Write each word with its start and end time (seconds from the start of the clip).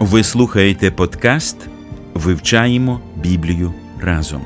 Ви 0.00 0.22
слухаєте 0.22 0.90
подкаст 0.90 1.56
Вивчаємо 2.14 3.00
Біблію 3.16 3.72
разом. 4.00 4.40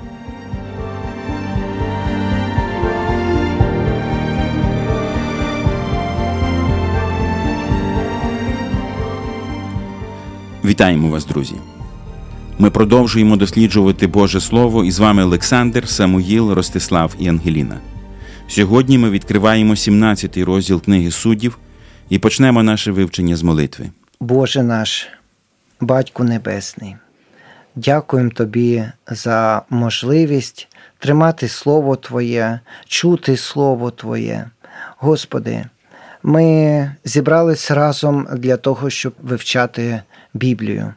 Вітаємо 10.65 11.09
вас, 11.09 11.27
друзі! 11.27 11.55
Ми 12.59 12.71
продовжуємо 12.71 13.37
досліджувати 13.37 14.07
Боже 14.07 14.41
Слово 14.41 14.85
і 14.85 14.91
з 14.91 14.99
вами 14.99 15.25
Олександр, 15.25 15.89
Самуїл, 15.89 16.53
Ростислав 16.53 17.15
і 17.19 17.29
Ангеліна. 17.29 17.81
Сьогодні 18.49 18.99
ми 18.99 19.11
відкриваємо 19.11 19.75
17-й 19.75 20.43
розділ 20.43 20.83
книги 20.83 21.11
суддів 21.11 21.59
і 22.09 22.19
почнемо 22.19 22.63
наше 22.63 22.93
вивчення 22.93 23.37
з 23.37 23.43
молитви. 23.43 23.91
Боже 24.21 24.63
наш, 24.63 25.09
Батьку 25.83 26.25
Небесний, 26.25 26.97
дякуємо 27.77 28.31
Тобі 28.31 28.85
за 29.07 29.63
можливість 29.71 30.69
тримати 30.99 31.49
Слово 31.49 31.97
Твоє, 31.97 32.61
чути 32.87 33.37
Слово 33.37 33.91
Твоє. 33.91 34.51
Господи, 34.99 35.65
ми 36.23 36.91
зібрались 37.05 37.71
разом 37.71 38.29
для 38.33 38.57
того, 38.57 38.91
щоб 38.91 39.13
вивчати 39.23 40.03
Біблію. 40.35 40.95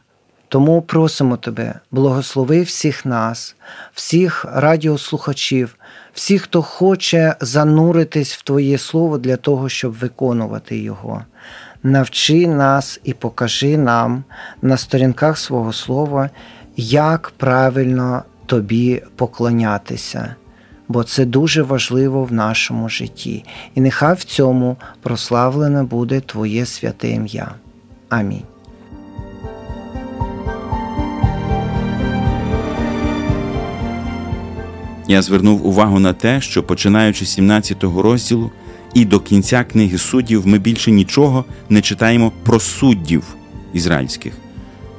Тому 0.48 0.82
просимо 0.82 1.36
Тебе, 1.36 1.74
благослови 1.90 2.62
всіх 2.62 3.06
нас, 3.06 3.56
всіх 3.94 4.46
радіослухачів, 4.48 5.76
всіх, 6.12 6.42
хто 6.42 6.62
хоче 6.62 7.36
зануритись 7.40 8.34
в 8.34 8.42
Твоє 8.42 8.78
Слово 8.78 9.18
для 9.18 9.36
того, 9.36 9.68
щоб 9.68 9.92
виконувати 9.92 10.78
його. 10.78 11.24
Навчи 11.86 12.46
нас 12.46 13.00
і 13.04 13.12
покажи 13.12 13.78
нам 13.78 14.24
на 14.62 14.76
сторінках 14.76 15.38
свого 15.38 15.72
слова, 15.72 16.30
як 16.76 17.32
правильно 17.36 18.22
тобі 18.46 19.02
поклонятися, 19.16 20.34
бо 20.88 21.04
це 21.04 21.24
дуже 21.24 21.62
важливо 21.62 22.24
в 22.24 22.32
нашому 22.32 22.88
житті. 22.88 23.44
І 23.74 23.80
нехай 23.80 24.14
в 24.14 24.24
цьому 24.24 24.76
прославлене 25.02 25.82
буде 25.82 26.20
Твоє 26.20 26.66
святе 26.66 27.08
ім'я. 27.08 27.54
Амінь. 28.08 28.42
Я 35.08 35.22
звернув 35.22 35.66
увагу 35.66 35.98
на 35.98 36.12
те, 36.12 36.40
що 36.40 36.62
починаючи 36.62 37.26
з 37.26 37.38
17-го 37.38 38.02
розділу 38.02 38.50
і 38.96 39.04
до 39.04 39.20
кінця 39.20 39.64
книги 39.64 39.98
суддів, 39.98 40.46
ми 40.46 40.58
більше 40.58 40.90
нічого 40.90 41.44
не 41.68 41.80
читаємо 41.80 42.32
про 42.44 42.60
суддів 42.60 43.36
ізраїльських. 43.72 44.32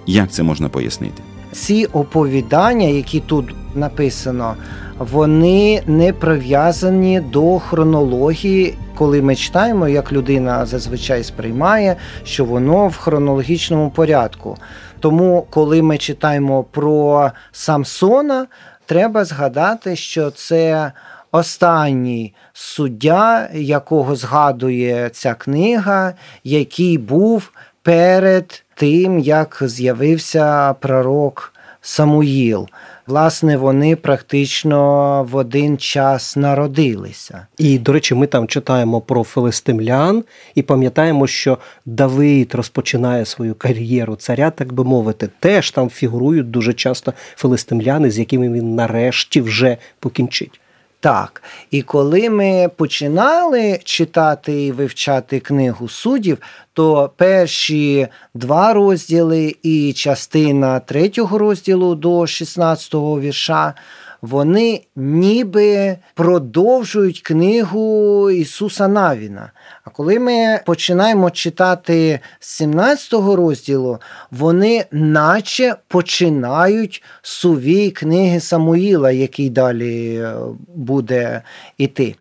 Як 0.07 0.31
це 0.31 0.43
можна 0.43 0.69
пояснити? 0.69 1.23
Ці 1.51 1.85
оповідання, 1.85 2.87
які 2.87 3.19
тут 3.19 3.55
написано, 3.75 4.55
вони 4.97 5.81
не 5.87 6.13
прив'язані 6.13 7.19
до 7.19 7.59
хронології, 7.59 8.77
коли 8.95 9.21
ми 9.21 9.35
читаємо, 9.35 9.87
як 9.87 10.11
людина 10.13 10.65
зазвичай 10.65 11.23
сприймає, 11.23 11.95
що 12.23 12.45
воно 12.45 12.87
в 12.87 12.97
хронологічному 12.97 13.89
порядку. 13.89 14.57
Тому, 14.99 15.47
коли 15.49 15.81
ми 15.81 15.97
читаємо 15.97 16.63
про 16.63 17.31
Самсона, 17.51 18.47
треба 18.85 19.25
згадати, 19.25 19.95
що 19.95 20.31
це 20.31 20.91
останній 21.31 22.33
суддя, 22.53 23.49
якого 23.53 24.15
згадує 24.15 25.09
ця 25.09 25.33
книга, 25.33 26.13
який 26.43 26.97
був 26.97 27.51
перед 27.81 28.63
тим, 28.75 29.19
як 29.19 29.57
з'явився 29.61 30.73
пророк 30.73 31.53
Самуїл. 31.81 32.67
Власне, 33.07 33.57
вони 33.57 33.95
практично 33.95 35.23
в 35.31 35.35
один 35.35 35.77
час 35.77 36.35
народилися. 36.35 37.47
І, 37.57 37.79
до 37.79 37.93
речі, 37.93 38.15
ми 38.15 38.27
там 38.27 38.47
читаємо 38.47 39.01
про 39.01 39.23
филистимлян 39.23 40.23
і 40.55 40.61
пам'ятаємо, 40.61 41.27
що 41.27 41.57
Давид 41.85 42.55
розпочинає 42.55 43.25
свою 43.25 43.55
кар'єру 43.55 44.15
царя, 44.15 44.49
так 44.49 44.73
би 44.73 44.83
мовити, 44.83 45.29
теж 45.39 45.71
там 45.71 45.89
фігурують 45.89 46.51
дуже 46.51 46.73
часто 46.73 47.13
филистимляни, 47.35 48.11
з 48.11 48.19
якими 48.19 48.49
він 48.49 48.75
нарешті 48.75 49.41
вже 49.41 49.77
покінчить. 49.99 50.59
Так, 50.99 51.43
і 51.71 51.81
коли 51.81 52.29
ми 52.29 52.69
починали 52.75 53.79
читати 53.83 54.65
і 54.65 54.71
вивчати 54.71 55.39
книгу 55.39 55.89
суддів, 55.89 56.37
то 56.73 57.11
перші 57.15 58.07
два 58.33 58.73
розділи 58.73 59.55
і 59.63 59.93
частина 59.93 60.79
третього 60.79 61.37
розділу 61.37 61.95
до 61.95 62.19
16-го 62.19 63.19
вірша 63.19 63.73
вони 64.21 64.81
ніби 64.95 65.97
продовжують 66.13 67.21
книгу 67.21 68.31
Ісуса 68.31 68.87
Навіна. 68.87 69.51
А 69.83 69.89
коли 69.89 70.19
ми 70.19 70.59
починаємо 70.65 71.29
читати 71.29 72.19
з 72.39 72.61
17-го 72.61 73.35
розділу, 73.35 73.99
вони 74.31 74.85
наче 74.91 75.75
починають 75.87 77.03
сувій 77.21 77.91
книги 77.91 78.39
Самуїла, 78.39 79.11
який 79.11 79.49
далі 79.49 80.15
е, 80.15 80.33
буде 80.75 81.41
іти. 81.77 82.15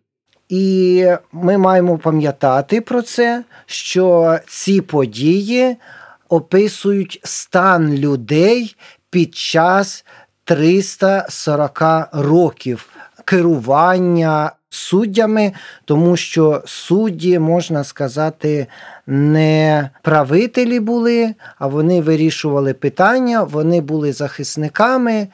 І 0.49 1.07
ми 1.33 1.59
маємо 1.59 1.99
пам'ятати 1.99 2.81
про 2.81 3.03
це, 3.03 3.45
що 3.67 4.39
ці 4.47 4.81
події 4.81 5.77
описують 6.29 7.21
стан 7.25 7.95
людей 7.95 8.77
під 9.11 9.35
час 9.35 10.05
340 10.47 12.09
років 12.13 12.89
керування 13.25 14.53
суддями, 14.71 15.53
тому 15.85 16.17
що 16.17 16.63
судді, 16.67 17.39
можна 17.39 17.85
сказати, 17.85 18.67
не 19.07 19.91
правителі 20.03 20.81
були, 20.81 21.35
а 21.59 21.67
вони 21.67 22.01
вирішували 22.01 22.75
питання, 22.75 23.43
вони 23.43 23.81
були 23.81 24.13
захисниками. 24.13 25.29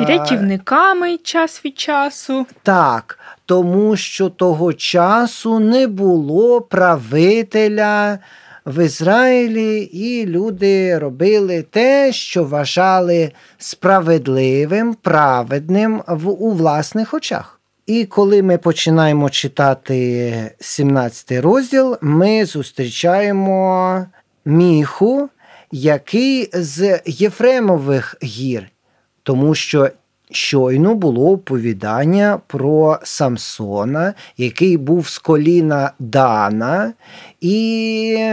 І 0.00 0.04
рятівниками 0.04 1.16
час 1.16 1.64
від 1.64 1.78
часу. 1.78 2.46
Так, 2.62 3.18
тому 3.46 3.96
що 3.96 4.28
того 4.28 4.72
часу 4.72 5.58
не 5.58 5.86
було 5.86 6.60
правителя 6.60 8.18
в 8.68 8.84
Ізраїлі, 8.84 9.80
і 9.82 10.26
люди 10.26 10.98
робили 10.98 11.62
те, 11.62 12.12
що 12.12 12.44
вважали 12.44 13.32
справедливим, 13.58 14.94
праведним 14.94 16.02
в, 16.08 16.28
у 16.28 16.50
власних 16.50 17.14
очах. 17.14 17.60
І 17.86 18.04
коли 18.04 18.42
ми 18.42 18.58
починаємо 18.58 19.30
читати 19.30 20.50
17 20.60 21.32
розділ, 21.32 21.96
ми 22.00 22.44
зустрічаємо 22.44 24.06
міху, 24.44 25.28
який 25.72 26.50
з 26.52 27.00
Єфремових 27.06 28.16
гір, 28.22 28.70
тому 29.22 29.54
що 29.54 29.90
щойно 30.30 30.94
було 30.94 31.30
оповідання 31.30 32.40
про 32.46 32.98
Самсона, 33.02 34.14
який 34.36 34.76
був 34.76 35.08
з 35.08 35.18
коліна 35.18 35.92
Дана 35.98 36.92
і 37.40 38.32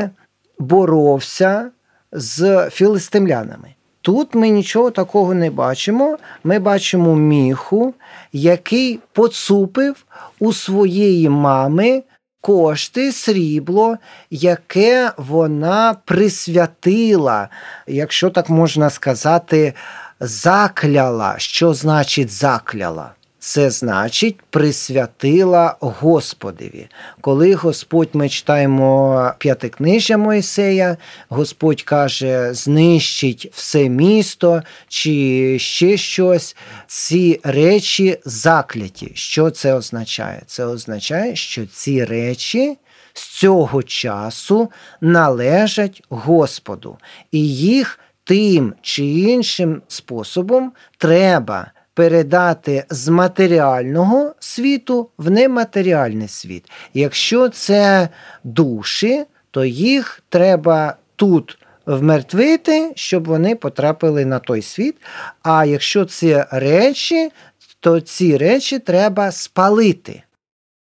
боровся 0.59 1.71
з 2.11 2.69
філистимлянами. 2.69 3.75
Тут 4.01 4.35
ми 4.35 4.49
нічого 4.49 4.91
такого 4.91 5.33
не 5.33 5.49
бачимо. 5.51 6.17
Ми 6.43 6.59
бачимо 6.59 7.15
міху, 7.15 7.93
який 8.33 8.99
поцупив 9.13 10.05
у 10.39 10.53
своєї 10.53 11.29
мами 11.29 12.03
кошти, 12.41 13.11
срібло, 13.11 13.97
яке 14.29 15.11
вона 15.17 15.95
присвятила, 16.05 17.49
якщо 17.87 18.29
так 18.29 18.49
можна 18.49 18.89
сказати, 18.89 19.73
закляла. 20.19 21.35
Що 21.37 21.73
значить 21.73 22.29
закляла? 22.29 23.11
Це 23.45 23.69
значить 23.69 24.41
присвятила 24.49 25.77
Господеві. 25.79 26.87
Коли 27.21 27.53
Господь 27.53 28.09
ми 28.13 28.29
читаємо 28.29 29.31
п'ятикнижжя 29.37 30.17
Моїсея, 30.17 30.97
Господь 31.29 31.81
каже, 31.81 32.53
знищить 32.53 33.51
все 33.53 33.89
місто 33.89 34.63
чи 34.87 35.57
ще 35.59 35.97
щось. 35.97 36.55
Ці 36.87 37.39
речі 37.43 38.17
закляті. 38.25 39.11
Що 39.15 39.49
це 39.49 39.73
означає? 39.73 40.41
Це 40.47 40.65
означає, 40.65 41.35
що 41.35 41.65
ці 41.65 42.05
речі. 42.05 42.77
З 43.13 43.27
цього 43.27 43.83
часу 43.83 44.71
належать 45.01 46.03
Господу, 46.09 46.97
і 47.31 47.49
їх 47.55 47.99
тим 48.23 48.73
чи 48.81 49.05
іншим 49.05 49.81
способом 49.87 50.71
треба 50.97 51.71
передати 51.95 52.85
з 52.89 53.07
матеріального 53.07 54.33
світу 54.39 55.09
в 55.17 55.31
нематеріальний 55.31 56.27
світ. 56.27 56.71
Якщо 56.93 57.49
це 57.49 58.09
душі, 58.43 59.25
то 59.51 59.65
їх 59.65 60.23
треба 60.29 60.95
тут 61.15 61.57
вмертвити, 61.85 62.91
щоб 62.95 63.27
вони 63.27 63.55
потрапили 63.55 64.25
на 64.25 64.39
той 64.39 64.61
світ. 64.61 64.95
А 65.43 65.65
якщо 65.65 66.05
це 66.05 66.47
речі, 66.51 67.31
то 67.79 67.99
ці 67.99 68.37
речі 68.37 68.79
треба 68.79 69.31
спалити. 69.31 70.23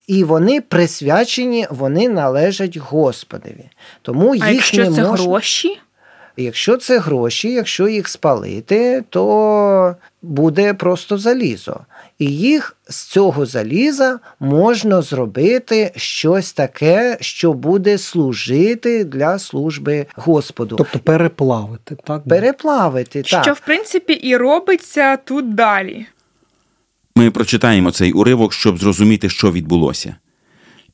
І 0.07 0.25
вони 0.25 0.61
присвячені, 0.61 1.67
вони 1.71 2.09
належать 2.09 2.77
Господові. 2.77 3.71
Тому 4.03 4.35
їх 4.35 4.45
А 4.45 4.51
якщо 4.51 4.85
не 4.91 4.97
це 4.97 5.05
можна... 5.05 5.27
гроші? 5.27 5.81
Якщо 6.37 6.77
це 6.77 6.99
гроші, 6.99 7.53
якщо 7.53 7.89
їх 7.89 8.09
спалити, 8.09 9.05
то 9.11 9.97
буде 10.23 10.75
просто 10.75 11.19
залізо. 11.19 11.81
І 12.19 12.27
їх 12.27 12.77
з 12.89 13.05
цього 13.05 13.47
заліза 13.47 14.21
можна 14.41 15.03
зробити 15.03 15.93
щось 15.97 16.53
таке, 16.53 17.19
що 17.21 17.53
буде 17.53 17.99
служити 17.99 19.05
для 19.05 19.39
служби 19.39 20.07
Господу. 20.17 20.77
Тобто 20.77 20.99
переплавити, 20.99 21.97
так? 22.05 22.29
Переплавити, 22.29 23.23
так. 23.23 23.45
Що 23.45 23.53
в 23.53 23.61
принципі 23.61 24.13
і 24.13 24.37
робиться 24.37 25.17
тут 25.17 25.55
далі. 25.55 26.07
Ми 27.17 27.31
прочитаємо 27.31 27.91
цей 27.91 28.13
уривок, 28.13 28.53
щоб 28.53 28.79
зрозуміти, 28.79 29.29
що 29.29 29.53
відбулося. 29.53 30.17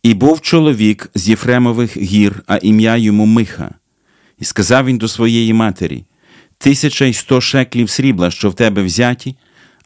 І 0.03 0.15
був 0.15 0.41
чоловік 0.41 1.11
з 1.15 1.29
Єфремових 1.29 1.97
гір, 1.97 2.43
а 2.47 2.56
ім'я 2.56 2.97
йому 2.97 3.27
Миха. 3.27 3.75
І 4.38 4.44
сказав 4.44 4.85
він 4.85 4.99
до 4.99 5.09
своєї 5.09 5.53
матері: 5.53 6.05
Тисяча 6.65 7.05
й 7.05 7.13
сто 7.13 7.41
шеклів 7.41 7.91
срібла, 7.91 8.31
що 8.31 8.51
в 8.51 8.55
тебе 8.55 8.83
взяті, 8.83 9.37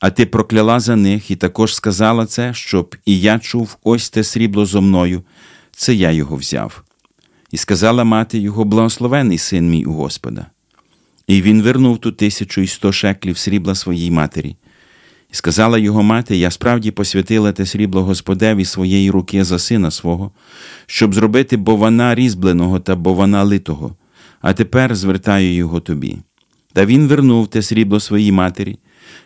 а 0.00 0.10
ти 0.10 0.26
прокляла 0.26 0.80
за 0.80 0.96
них, 0.96 1.30
і 1.30 1.36
також 1.36 1.74
сказала 1.74 2.26
це, 2.26 2.54
щоб 2.54 2.96
і 3.04 3.20
я 3.20 3.38
чув 3.38 3.76
ось 3.84 4.10
те 4.10 4.24
срібло 4.24 4.66
зо 4.66 4.82
мною, 4.82 5.22
це 5.72 5.94
я 5.94 6.10
його 6.10 6.36
взяв. 6.36 6.82
І 7.50 7.56
сказала 7.56 8.04
мати 8.04 8.38
його, 8.38 8.64
благословений 8.64 9.38
син 9.38 9.70
мій 9.70 9.84
у 9.84 9.92
Господа. 9.92 10.46
І 11.26 11.42
він 11.42 11.62
вернув 11.62 11.98
ту 11.98 12.12
тисячу 12.12 12.60
й 12.60 12.66
сто 12.66 12.92
шеклів 12.92 13.38
срібла 13.38 13.74
своїй 13.74 14.10
матері. 14.10 14.56
І 15.32 15.34
сказала 15.34 15.78
його 15.78 16.02
мати: 16.02 16.36
Я 16.36 16.50
справді 16.50 16.90
посвятила 16.90 17.52
те 17.52 17.66
срібло 17.66 18.04
Господеві 18.04 18.64
своєї 18.64 19.10
руки 19.10 19.44
за 19.44 19.58
сина 19.58 19.90
свого, 19.90 20.30
щоб 20.86 21.14
зробити 21.14 21.56
бована 21.56 22.14
різьбленого 22.14 22.80
та 22.80 22.96
бована 22.96 23.42
литого, 23.42 23.96
а 24.40 24.52
тепер 24.52 24.94
звертаю 24.94 25.54
його 25.54 25.80
тобі. 25.80 26.18
Та 26.72 26.86
він 26.86 27.06
вернув 27.06 27.48
те 27.48 27.62
срібло 27.62 28.00
своїй 28.00 28.32
матері, 28.32 28.78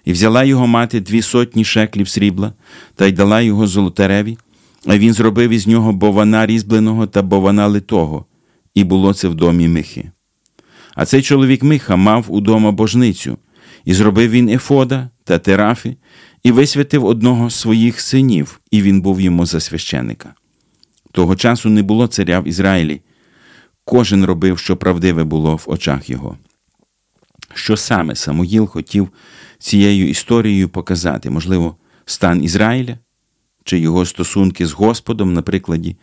і 0.04 0.12
взяла 0.12 0.44
його 0.44 0.66
мати 0.66 1.00
дві 1.00 1.22
сотні 1.22 1.64
шеклів 1.64 2.08
срібла, 2.08 2.52
та 2.94 3.06
й 3.06 3.12
дала 3.12 3.40
його 3.40 3.66
золотареві, 3.66 4.38
а 4.86 4.98
він 4.98 5.12
зробив 5.12 5.50
із 5.50 5.66
нього 5.66 5.92
бована 5.92 6.46
різьбленого 6.46 7.06
та 7.06 7.22
бована 7.22 7.66
литого, 7.66 8.24
і 8.74 8.84
було 8.84 9.14
це 9.14 9.28
в 9.28 9.34
домі 9.34 9.68
Михи. 9.68 10.10
А 10.94 11.04
цей 11.04 11.22
чоловік 11.22 11.62
Миха 11.62 11.96
мав 11.96 12.26
удома 12.28 12.72
божницю, 12.72 13.38
і 13.84 13.94
зробив 13.94 14.30
він 14.30 14.48
ефода 14.48 15.08
та 15.24 15.38
терафи, 15.38 15.96
і 16.42 16.52
висвятив 16.52 17.04
одного 17.04 17.50
з 17.50 17.54
своїх 17.54 18.00
синів, 18.00 18.60
і 18.70 18.82
він 18.82 19.00
був 19.00 19.20
йому 19.20 19.46
за 19.46 19.60
священика. 19.60 20.34
Того 21.12 21.36
часу 21.36 21.68
не 21.68 21.82
було 21.82 22.06
царя 22.06 22.40
в 22.40 22.48
Ізраїлі. 22.48 23.00
Кожен 23.84 24.24
робив, 24.24 24.58
що 24.58 24.76
правдиве 24.76 25.24
було 25.24 25.56
в 25.56 25.64
очах 25.66 26.10
його. 26.10 26.36
Що 27.54 27.76
саме 27.76 28.16
Самуїл 28.16 28.66
хотів 28.66 29.08
цією 29.58 30.08
історією 30.08 30.68
показати, 30.68 31.30
можливо, 31.30 31.76
стан 32.04 32.44
Ізраїля 32.44 32.98
чи 33.64 33.78
його 33.78 34.06
стосунки 34.06 34.66
з 34.66 34.72
Господом, 34.72 35.32
на 35.32 35.42
прикладі, 35.42 35.96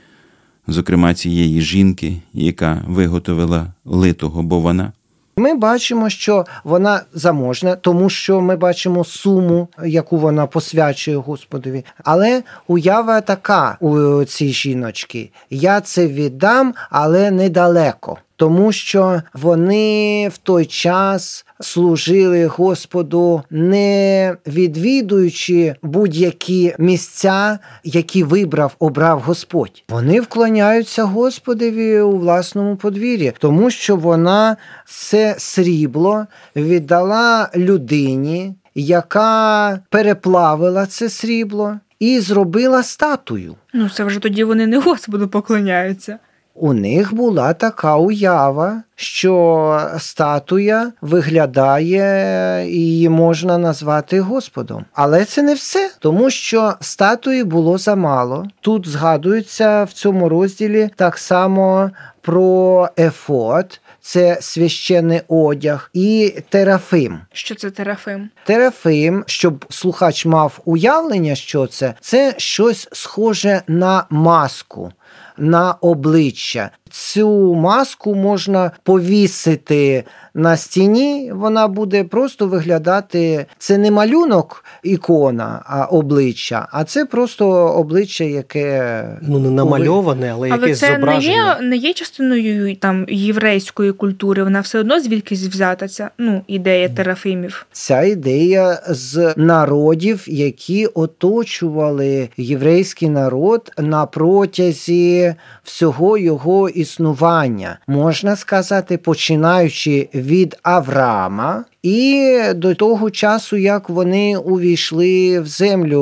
зокрема, 0.67 1.13
цієї 1.13 1.61
жінки, 1.61 2.21
яка 2.33 2.85
виготовила 2.87 3.73
литого 3.85 4.43
бована. 4.43 4.93
Ми 5.37 5.53
бачимо, 5.53 6.09
що 6.09 6.45
вона 6.63 7.01
заможна, 7.13 7.75
тому 7.75 8.09
що 8.09 8.41
ми 8.41 8.55
бачимо 8.55 9.03
суму, 9.03 9.67
яку 9.85 10.17
вона 10.17 10.47
посвячує 10.47 11.17
Господові. 11.17 11.85
Але 12.03 12.43
уява 12.67 13.21
така 13.21 13.77
у 13.79 14.23
цій 14.23 14.49
жіночки: 14.49 15.31
я 15.49 15.81
це 15.81 16.07
віддам, 16.07 16.73
але 16.89 17.31
недалеко. 17.31 18.17
Тому 18.35 18.71
що 18.71 19.21
вони 19.33 20.29
в 20.29 20.37
той 20.37 20.65
час 20.65 21.45
служили 21.59 22.45
Господу, 22.45 23.43
не 23.49 24.35
відвідуючи 24.47 25.75
будь-які 25.83 26.75
місця, 26.79 27.59
які 27.83 28.23
вибрав, 28.23 28.75
обрав 28.79 29.19
Господь. 29.19 29.83
Вони 29.89 30.21
вклоняються 30.21 31.03
Господові 31.03 31.99
у 31.99 32.17
власному 32.17 32.75
подвір'ї, 32.75 33.33
тому 33.39 33.69
що 33.69 33.95
вона 33.95 34.57
це 34.85 35.35
срібло 35.37 36.25
віддала 36.55 37.49
людині, 37.55 38.53
яка 38.75 39.79
переплавила 39.89 40.85
це 40.85 41.09
срібло 41.09 41.79
і 41.99 42.19
зробила 42.19 42.83
статую. 42.83 43.55
Ну, 43.73 43.89
це 43.89 44.03
вже 44.03 44.19
тоді 44.19 44.43
вони 44.43 44.67
не 44.67 44.77
Господу 44.77 45.27
поклоняються. 45.27 46.19
У 46.61 46.73
них 46.73 47.13
була 47.13 47.53
така 47.53 47.95
уява, 47.95 48.83
що 48.95 49.81
статуя 49.99 50.91
виглядає 51.01 52.65
і 52.69 52.79
її 52.79 53.09
можна 53.09 53.57
назвати 53.57 54.19
Господом. 54.19 54.85
Але 54.93 55.25
це 55.25 55.41
не 55.41 55.53
все, 55.53 55.91
тому 55.99 56.29
що 56.29 56.73
статуї 56.81 57.43
було 57.43 57.77
замало. 57.77 58.47
Тут 58.61 58.87
згадується 58.87 59.83
в 59.83 59.91
цьому 59.91 60.29
розділі 60.29 60.89
так 60.95 61.17
само 61.17 61.91
про 62.21 62.89
ефот. 62.97 63.81
Це 64.01 64.37
священний 64.41 65.21
одяг 65.27 65.89
і 65.93 66.33
терафим. 66.49 67.19
Що 67.33 67.55
це 67.55 67.71
терафим? 67.71 68.29
Терафим, 68.45 69.23
щоб 69.27 69.65
слухач 69.69 70.25
мав 70.25 70.59
уявлення, 70.65 71.35
що 71.35 71.67
це, 71.67 71.93
це 72.01 72.33
щось 72.37 72.87
схоже 72.91 73.61
на 73.67 74.05
маску. 74.09 74.91
На 75.39 75.71
обличчя. 75.81 76.71
Цю 76.89 77.55
маску 77.55 78.15
можна 78.15 78.71
повісити 78.83 80.03
на 80.33 80.57
стіні, 80.57 81.31
вона 81.35 81.67
буде 81.67 82.03
просто 82.03 82.47
виглядати. 82.47 83.45
Це 83.57 83.77
не 83.77 83.91
малюнок 83.91 84.65
ікона, 84.83 85.61
а 85.65 85.85
обличчя, 85.85 86.67
а 86.71 86.83
це 86.83 87.05
просто 87.05 87.49
обличчя, 87.49 88.23
яке 88.23 89.03
Ну, 89.21 89.39
не 89.39 89.49
намальоване, 89.49 90.31
але, 90.33 90.49
Але 90.51 90.61
якесь 90.61 90.79
це 90.79 90.97
не 90.97 91.17
є, 91.17 91.57
не 91.61 91.75
є 91.75 91.93
частиною 91.93 92.75
там 92.75 93.05
єврейської 93.09 93.91
культури, 93.91 94.43
вона 94.43 94.61
все 94.61 94.79
одно 94.79 94.99
звідкись 94.99 95.47
взята 95.47 95.87
ця 95.87 96.09
ну, 96.17 96.41
ідея 96.47 96.89
терафимів. 96.89 97.65
Ця 97.71 98.01
ідея 98.01 98.81
з 98.87 99.33
народів, 99.37 100.23
які 100.27 100.85
оточували 100.85 102.29
єврейський 102.37 103.09
народ 103.09 103.71
на 103.77 104.05
протязі 104.05 105.35
всього 105.63 106.17
його 106.17 106.69
існування, 106.79 107.79
можна 107.87 108.35
сказати, 108.35 108.97
починаючи 108.97 110.09
від 110.13 110.57
Авраама. 110.63 111.65
І 111.83 112.33
до 112.55 112.75
того 112.75 113.11
часу, 113.11 113.57
як 113.57 113.89
вони 113.89 114.37
увійшли 114.37 115.39
в 115.39 115.47
землю 115.47 116.01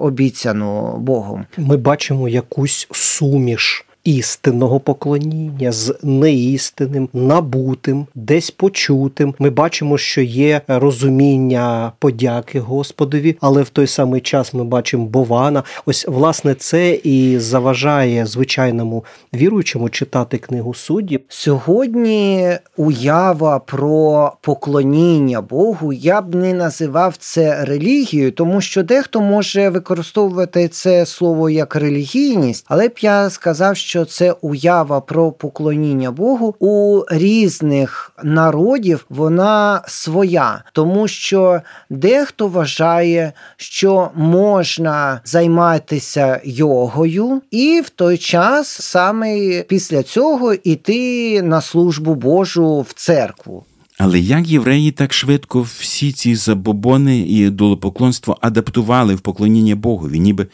обіцяну 0.00 0.96
Богом. 0.98 1.46
Ми 1.56 1.76
бачимо 1.76 2.28
якусь 2.28 2.88
суміш 2.90 3.86
істинного 4.04 4.80
поклоніння 4.80 5.72
з 5.72 5.94
неістинним, 6.02 7.08
набутим, 7.12 8.06
десь 8.14 8.50
почутим. 8.50 9.34
Ми 9.38 9.50
бачимо, 9.50 9.98
що 9.98 10.20
є 10.20 10.60
розуміння 10.68 11.92
подяки 11.98 12.60
Господові, 12.60 13.36
але 13.40 13.62
в 13.62 13.68
той 13.68 13.86
самий 13.86 14.20
час 14.20 14.54
ми 14.54 14.64
бачимо 14.64 15.04
Бована. 15.04 15.62
Ось 15.86 16.06
власне 16.08 16.54
це 16.54 16.94
і 16.94 17.38
заважає 17.38 18.26
звичайному 18.26 19.04
віруючому 19.34 19.88
читати 19.88 20.38
книгу 20.38 20.74
суддів. 20.74 21.20
Сьогодні 21.28 22.50
уява 22.76 23.58
про 23.58 24.32
поклоніння 24.40 25.40
Богу 25.40 25.92
я 25.92 26.20
б 26.20 26.34
не 26.34 26.52
називав 26.52 27.16
це 27.18 27.64
релігією, 27.64 28.32
тому 28.32 28.60
що 28.60 28.82
дехто 28.82 29.20
може 29.20 29.68
використовувати 29.68 30.68
це 30.68 31.06
слово 31.06 31.50
як 31.50 31.76
релігійність, 31.76 32.64
але 32.68 32.88
б 32.88 32.92
я 33.00 33.30
сказав, 33.30 33.76
що 33.76 33.89
це 34.04 34.32
уява 34.40 35.00
про 35.00 35.32
поклоніння 35.32 36.10
Богу 36.10 36.54
у 36.58 37.02
різних 37.10 38.12
народів 38.22 39.06
вона 39.08 39.82
своя, 39.86 40.62
тому 40.72 41.08
що 41.08 41.60
дехто 41.90 42.48
вважає, 42.48 43.32
що 43.56 44.10
можна 44.14 45.20
займатися 45.24 46.40
йогою, 46.44 47.42
і 47.50 47.82
в 47.84 47.88
той 47.88 48.18
час 48.18 48.68
саме 48.68 49.62
після 49.62 50.02
цього 50.02 50.54
іти 50.54 51.42
на 51.42 51.60
службу 51.60 52.14
Божу 52.14 52.80
в 52.80 52.92
церкву. 52.92 53.64
Але 53.98 54.18
як 54.18 54.48
євреї 54.48 54.92
так 54.92 55.12
швидко 55.12 55.66
всі 55.78 56.12
ці 56.12 56.34
забобони 56.34 57.18
і 57.18 57.46
ідолопоклонство 57.46 58.38
адаптували 58.40 59.14
в 59.14 59.20
поклоніння 59.20 59.76
Богові, 59.76 60.20
ніби 60.20 60.46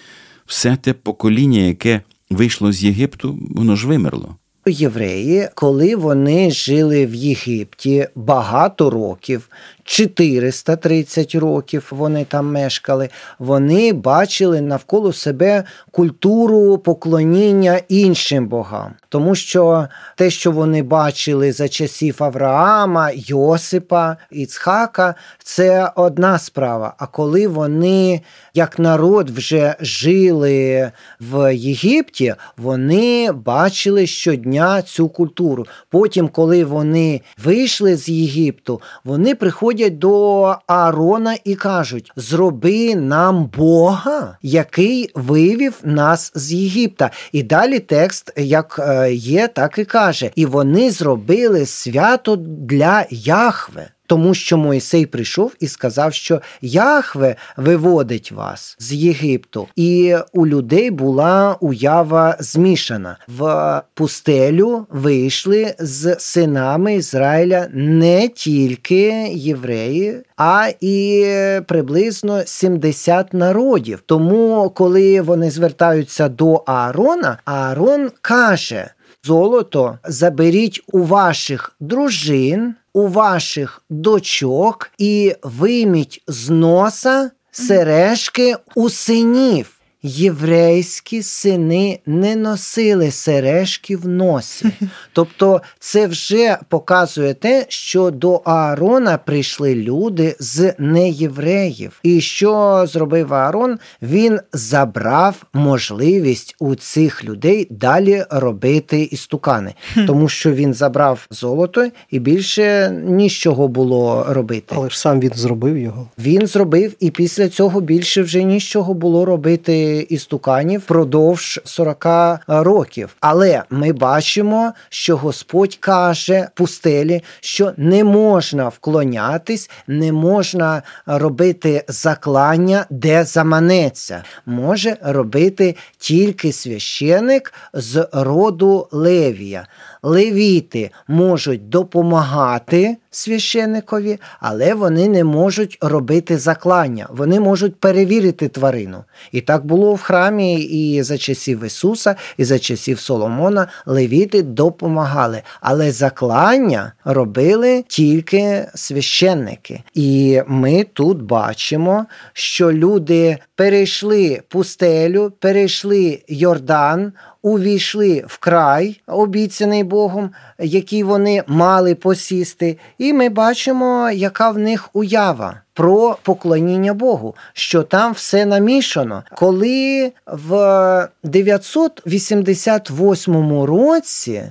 все 0.47 0.76
те 0.76 0.93
покоління, 0.93 1.61
яке 1.61 2.00
вийшло 2.30 2.73
з 2.73 2.85
Єгипту, 2.85 3.38
воно 3.50 3.76
ж 3.76 3.87
вимерло. 3.87 4.37
Євреї, 4.70 5.49
коли 5.54 5.96
вони 5.96 6.50
жили 6.50 7.06
в 7.06 7.14
Єгипті 7.14 8.08
багато 8.14 8.90
років, 8.90 9.49
430 9.85 11.35
років 11.35 11.87
вони 11.90 12.25
там 12.25 12.52
мешкали, 12.52 13.08
вони 13.38 13.92
бачили 13.92 14.61
навколо 14.61 15.12
себе 15.12 15.64
культуру 15.90 16.78
поклоніння 16.78 17.80
іншим 17.88 18.49
богам. 18.49 18.94
Тому 19.08 19.35
що 19.35 19.88
те, 20.16 20.30
що 20.30 20.52
вони 20.52 20.82
бачили 20.82 21.52
за 21.52 21.68
часів 21.68 22.16
Авраама, 22.18 23.11
Йосипа, 23.14 24.16
Іцхака, 24.30 25.14
це 25.42 25.90
одна 25.96 26.38
справа. 26.38 26.94
А 26.99 27.06
коли 27.06 27.49
вони, 27.49 28.20
як 28.54 28.78
народ, 28.78 29.30
вже 29.30 29.76
жили 29.80 30.90
в 31.20 31.54
Єгипті, 31.54 32.35
вони 32.56 33.32
бачили 33.32 34.06
щодня 34.06 34.55
цю 34.86 35.08
культуру. 35.08 35.66
Потім, 35.90 36.28
коли 36.28 36.64
вони 36.64 37.20
вийшли 37.44 37.96
з 37.96 38.08
Єгипту, 38.08 38.80
вони 39.04 39.34
приходять 39.34 39.98
до 39.98 40.42
Аарона 40.66 41.36
і 41.44 41.54
кажуть: 41.54 42.12
зроби 42.16 42.94
нам 42.94 43.50
Бога, 43.56 44.38
який 44.42 45.10
вивів 45.14 45.75
нас 45.82 46.32
з 46.34 46.52
Єгипта. 46.52 47.10
І 47.32 47.42
далі 47.42 47.78
текст, 47.78 48.32
як 48.36 48.80
е, 48.88 49.12
є, 49.12 49.48
так 49.48 49.78
і 49.78 49.84
каже: 49.84 50.30
і 50.34 50.46
вони 50.46 50.90
зробили 50.90 51.66
свято 51.66 52.36
для 52.36 53.06
Яхве. 53.10 53.90
Тому 54.06 54.34
що 54.34 54.56
Мойсей 54.56 55.06
прийшов 55.06 55.52
і 55.60 55.68
сказав, 55.68 56.14
що 56.14 56.40
Яхве 56.60 57.36
виводить 57.56 58.32
вас 58.32 58.76
з 58.78 58.92
Єгипту, 58.92 59.68
і 59.76 60.16
у 60.32 60.46
людей 60.46 60.90
була 60.90 61.56
уява 61.60 62.36
змішана. 62.40 63.16
В 63.28 63.82
пустелю 63.94 64.86
вийшли 64.90 65.75
з 65.78 66.16
синами 66.18 66.94
Ізраїля 66.94 67.68
не 67.72 68.28
тільки 68.28 69.28
євреї, 69.32 70.22
а 70.36 70.68
і 70.80 71.26
приблизно 71.66 72.42
70 72.46 73.34
народів. 73.34 74.02
Тому, 74.06 74.72
коли 74.75 75.20
вони 75.20 75.50
звертаються 75.50 76.28
до 76.28 76.54
Аарона, 76.54 77.38
Аарон 77.44 78.10
каже: 78.20 78.90
золото 79.25 79.98
заберіть 80.04 80.80
у 80.92 81.02
ваших 81.02 81.76
дружин 81.80 82.75
у 82.97 83.07
ваших 83.07 83.83
дочок 83.91 84.91
і 84.99 85.35
вийміть 85.43 86.23
з 86.26 86.50
носа 86.50 87.31
сережки 87.50 88.57
у 88.75 88.91
синів. 88.91 89.75
Єврейські 90.03 91.23
сини 91.23 91.99
не 92.07 92.37
носили 92.37 93.11
сережки 93.11 93.97
в 93.97 94.09
носі. 94.09 94.67
Тобто 95.12 95.62
це 95.79 96.07
вже 96.07 96.59
показує 96.69 97.35
те, 97.35 97.67
що 97.69 98.11
до 98.11 98.35
Аарона 98.35 99.19
прийшли 99.19 99.75
люди 99.75 100.37
з 100.38 100.75
неєвреїв. 100.79 102.00
І 102.03 102.21
що 102.21 102.85
зробив 102.88 103.35
Аарон? 103.35 103.79
Він 104.03 104.41
забрав 104.53 105.43
можливість 105.53 106.57
у 106.59 106.75
цих 106.75 107.25
людей 107.25 107.67
далі 107.71 108.25
робити 108.31 109.03
істукани, 109.03 109.75
тому 110.07 110.29
що 110.29 110.53
він 110.53 110.75
забрав 110.75 111.26
золото 111.31 111.88
і 112.11 112.19
більше 112.19 112.91
нічого 113.05 113.69
було 113.69 114.26
робити. 114.29 114.75
Але 114.76 114.91
ж 114.91 115.00
сам 115.00 115.21
він 115.21 115.33
зробив 115.35 115.79
його. 115.79 116.09
Він 116.19 116.47
зробив, 116.47 116.95
і 117.00 117.11
після 117.11 117.49
цього 117.49 117.81
більше 117.81 118.23
вже 118.23 118.43
нічого 118.43 118.95
було 118.95 119.25
робити 119.25 119.86
істуканів 119.95 120.81
впродовж 120.81 121.61
40 121.64 122.07
років. 122.47 123.16
Але 123.21 123.62
ми 123.71 123.93
бачимо, 123.93 124.73
що 124.88 125.16
Господь 125.16 125.76
каже 125.76 126.49
пустелі, 126.55 127.23
що 127.40 127.73
не 127.76 128.05
можна 128.05 128.69
вклонятись, 128.69 129.71
не 129.87 130.12
можна 130.12 130.83
робити 131.07 131.85
заклання, 131.88 132.87
де 132.90 133.25
заманеться. 133.25 134.23
Може 134.47 134.97
робити 135.02 135.76
тільки 135.99 136.52
священик 136.52 137.55
з 137.73 138.09
роду 138.12 138.88
Левія. 138.93 139.66
Левіти 140.02 140.90
можуть 141.09 141.69
допомагати 141.69 142.97
священникові, 143.16 144.18
але 144.40 144.75
вони 144.75 145.08
не 145.08 145.25
можуть 145.25 145.78
робити 145.80 146.38
заклання. 146.38 147.06
Вони 147.11 147.40
можуть 147.40 147.80
перевірити 147.80 148.49
тварину. 148.49 149.04
І 149.32 149.40
так 149.40 149.66
було 149.66 149.94
в 149.94 150.00
храмі 150.00 150.61
і 150.61 151.02
за 151.02 151.18
часів 151.18 151.64
Ісуса, 151.64 152.16
і 152.37 152.44
за 152.44 152.58
часів 152.58 153.00
Соломона 153.00 153.68
левіти 153.87 154.42
допомагали. 154.42 155.42
Але 155.61 155.92
заклання 155.92 156.92
робили 157.04 157.85
тільки 157.88 158.66
священники. 158.75 159.82
І 159.94 160.40
ми 160.46 160.87
тут 160.92 161.23
бачимо, 161.23 162.06
що 162.32 162.73
люди 162.73 163.38
перейшли 163.54 164.40
пустелю, 164.49 165.32
перейшли 165.40 166.23
Йордан 166.28 167.12
увійшли 167.46 168.25
в 168.26 168.38
край, 168.38 169.00
обіцяний 169.06 169.85
Богом, 169.85 170.30
який 170.58 171.02
вони 171.02 171.42
мали 171.46 171.94
посісти, 171.94 172.78
ми 173.12 173.28
бачимо, 173.28 174.10
яка 174.10 174.50
в 174.50 174.58
них 174.58 174.88
уява. 174.92 175.60
Про 175.75 176.18
поклоніння 176.22 176.94
Богу, 176.94 177.34
що 177.52 177.82
там 177.82 178.12
все 178.12 178.46
намішано. 178.46 179.22
Коли 179.36 180.12
в 180.26 181.08
988 181.25 183.62
році 183.62 184.42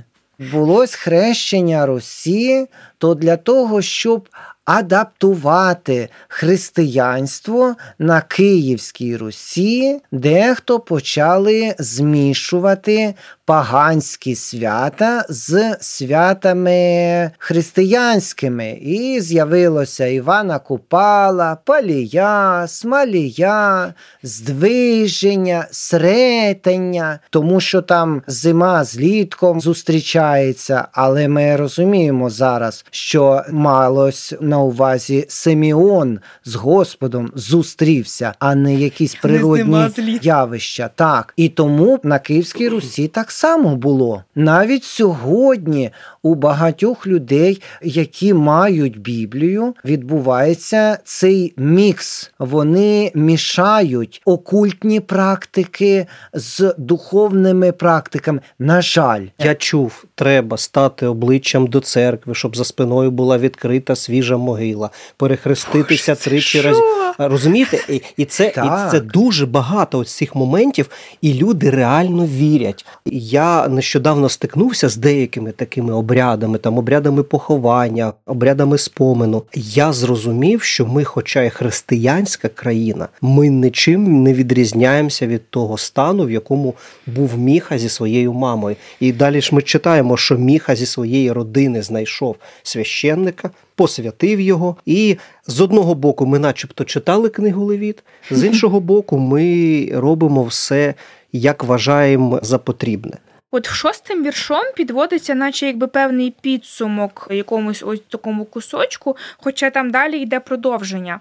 було 0.52 0.88
схрещення 0.88 1.86
Росії, 1.86 2.68
то 2.98 3.16
для 3.16 3.38
того, 3.38 3.82
щоб 3.82 4.30
адаптувати 4.66 6.10
християнство 6.28 7.76
на 8.00 8.22
Київській 8.22 9.18
Русі, 9.18 10.02
дехто 10.12 10.80
почали 10.80 11.76
змішувати 11.80 13.16
паганські 13.46 14.36
свята 14.36 15.26
з 15.30 15.78
святами 15.82 17.32
християнськими. 17.38 18.72
І 18.72 19.22
з'явилося 19.22 20.06
Івана 20.06 20.60
Купала, 20.60 21.58
Палія, 21.66 22.66
Смалія, 22.68 23.94
Здвиження, 24.24 25.68
Сретення, 25.72 27.20
тому 27.30 27.60
що 27.60 27.82
там 27.82 28.22
зима 28.28 28.84
з 28.84 28.98
літком 28.98 29.62
зустрічається, 29.62 30.88
але 30.92 31.28
ми 31.28 31.56
розуміємо 31.56 32.30
зараз, 32.30 32.86
що 32.92 33.44
малось 33.52 34.34
на 34.42 34.60
увазі 34.60 35.26
Симіон 35.28 36.20
з 36.46 36.56
Господом 36.56 37.32
зустрівся, 37.36 38.34
а 38.40 38.56
не 38.56 38.76
якісь 38.76 39.16
природні 39.16 39.90
явища. 40.22 40.90
Так. 40.96 41.34
І 41.38 41.50
тому 41.50 42.00
на 42.04 42.20
Київській 42.20 42.70
Русі 42.70 43.08
так 43.08 43.32
само 43.36 43.76
було. 43.76 44.24
Навіть 44.36 44.84
сьогодні 44.84 45.92
у 46.24 46.36
багатьох 46.36 47.08
людей, 47.08 47.62
які 47.84 48.34
мають 48.34 49.00
Біблію, 49.00 49.76
відбувається 49.86 51.00
цей 51.04 51.54
мікс. 51.58 52.32
Вони 52.40 53.12
мішають 53.16 54.22
окультні 54.26 55.00
практики 55.00 56.08
з 56.34 56.76
духовними 56.78 57.72
практиками. 57.72 58.40
На 58.60 58.82
жаль, 58.82 59.26
я 59.40 59.56
чув, 59.56 60.06
треба 60.16 60.58
стати 60.58 61.06
обличчям 61.06 61.68
до 61.68 61.80
церкви, 61.80 62.36
щоб 62.36 62.56
за 62.56 62.64
спиною 62.64 63.12
була 63.12 63.38
відкрита 63.38 63.96
свіжа 63.96 64.38
могила, 64.38 64.90
перехреститися 65.18 66.16
тричі 66.16 66.62
разів. 66.62 66.84
Розумієте? 67.18 67.80
І, 67.90 68.02
і 68.18 68.26
це 68.26 68.48
і 68.48 68.92
це 68.92 69.00
дуже 69.00 69.46
багато 69.46 70.00
ось 70.00 70.16
цих 70.16 70.36
моментів, 70.36 70.90
і 71.22 71.34
люди 71.34 71.70
реально 71.70 72.26
вірять. 72.26 72.86
Я 73.28 73.68
нещодавно 73.68 74.30
стикнувся 74.30 74.90
з 74.90 74.98
деякими 74.98 75.52
такими 75.52 75.94
обрядами, 75.94 76.58
там 76.58 76.78
обрядами 76.78 77.24
поховання, 77.24 78.14
обрядами 78.26 78.78
спомену. 78.78 79.44
Я 79.54 79.94
зрозумів, 79.94 80.64
що 80.64 80.86
ми, 80.86 81.04
хоча 81.04 81.44
й 81.44 81.50
християнська 81.50 82.48
країна, 82.48 83.08
ми 83.22 83.50
нічим 83.50 84.24
не 84.24 84.34
відрізняємося 84.34 85.28
від 85.28 85.50
того 85.50 85.78
стану, 85.78 86.26
в 86.26 86.32
якому 86.32 86.74
був 87.08 87.38
міха 87.38 87.78
зі 87.78 87.90
своєю 87.90 88.34
мамою. 88.34 88.76
І 89.00 89.12
далі 89.12 89.42
ж 89.42 89.56
ми 89.56 89.62
читаємо, 89.62 90.18
що 90.18 90.38
міха 90.38 90.76
зі 90.76 90.86
своєї 90.86 91.32
родини 91.32 91.82
знайшов 91.82 92.36
священника, 92.64 93.50
посвятив 93.76 94.42
його. 94.42 94.76
І 94.86 95.18
з 95.48 95.62
одного 95.62 95.96
боку, 95.96 96.26
ми, 96.26 96.40
начебто, 96.40 96.84
читали 96.84 97.30
книгу 97.30 97.66
Левіт, 97.66 98.04
з 98.32 98.44
іншого 98.48 98.80
боку, 98.80 99.18
ми 99.18 99.90
робимо 99.94 100.44
все, 100.44 100.94
як 101.32 101.64
вважаємо 101.64 102.40
за 102.44 102.58
потрібне. 102.58 103.18
От 103.52 103.68
шостим 103.68 104.24
віршом 104.24 104.64
підводиться, 104.76 105.36
наче 105.36 105.66
якби 105.66 105.88
певний 105.88 106.36
підсумок 106.42 107.28
якомусь 107.32 107.84
ось 107.84 108.02
такому 108.08 108.46
кусочку, 108.46 109.18
хоча 109.38 109.70
там 109.70 109.92
далі 109.92 110.20
йде 110.20 110.40
продовження. 110.40 111.20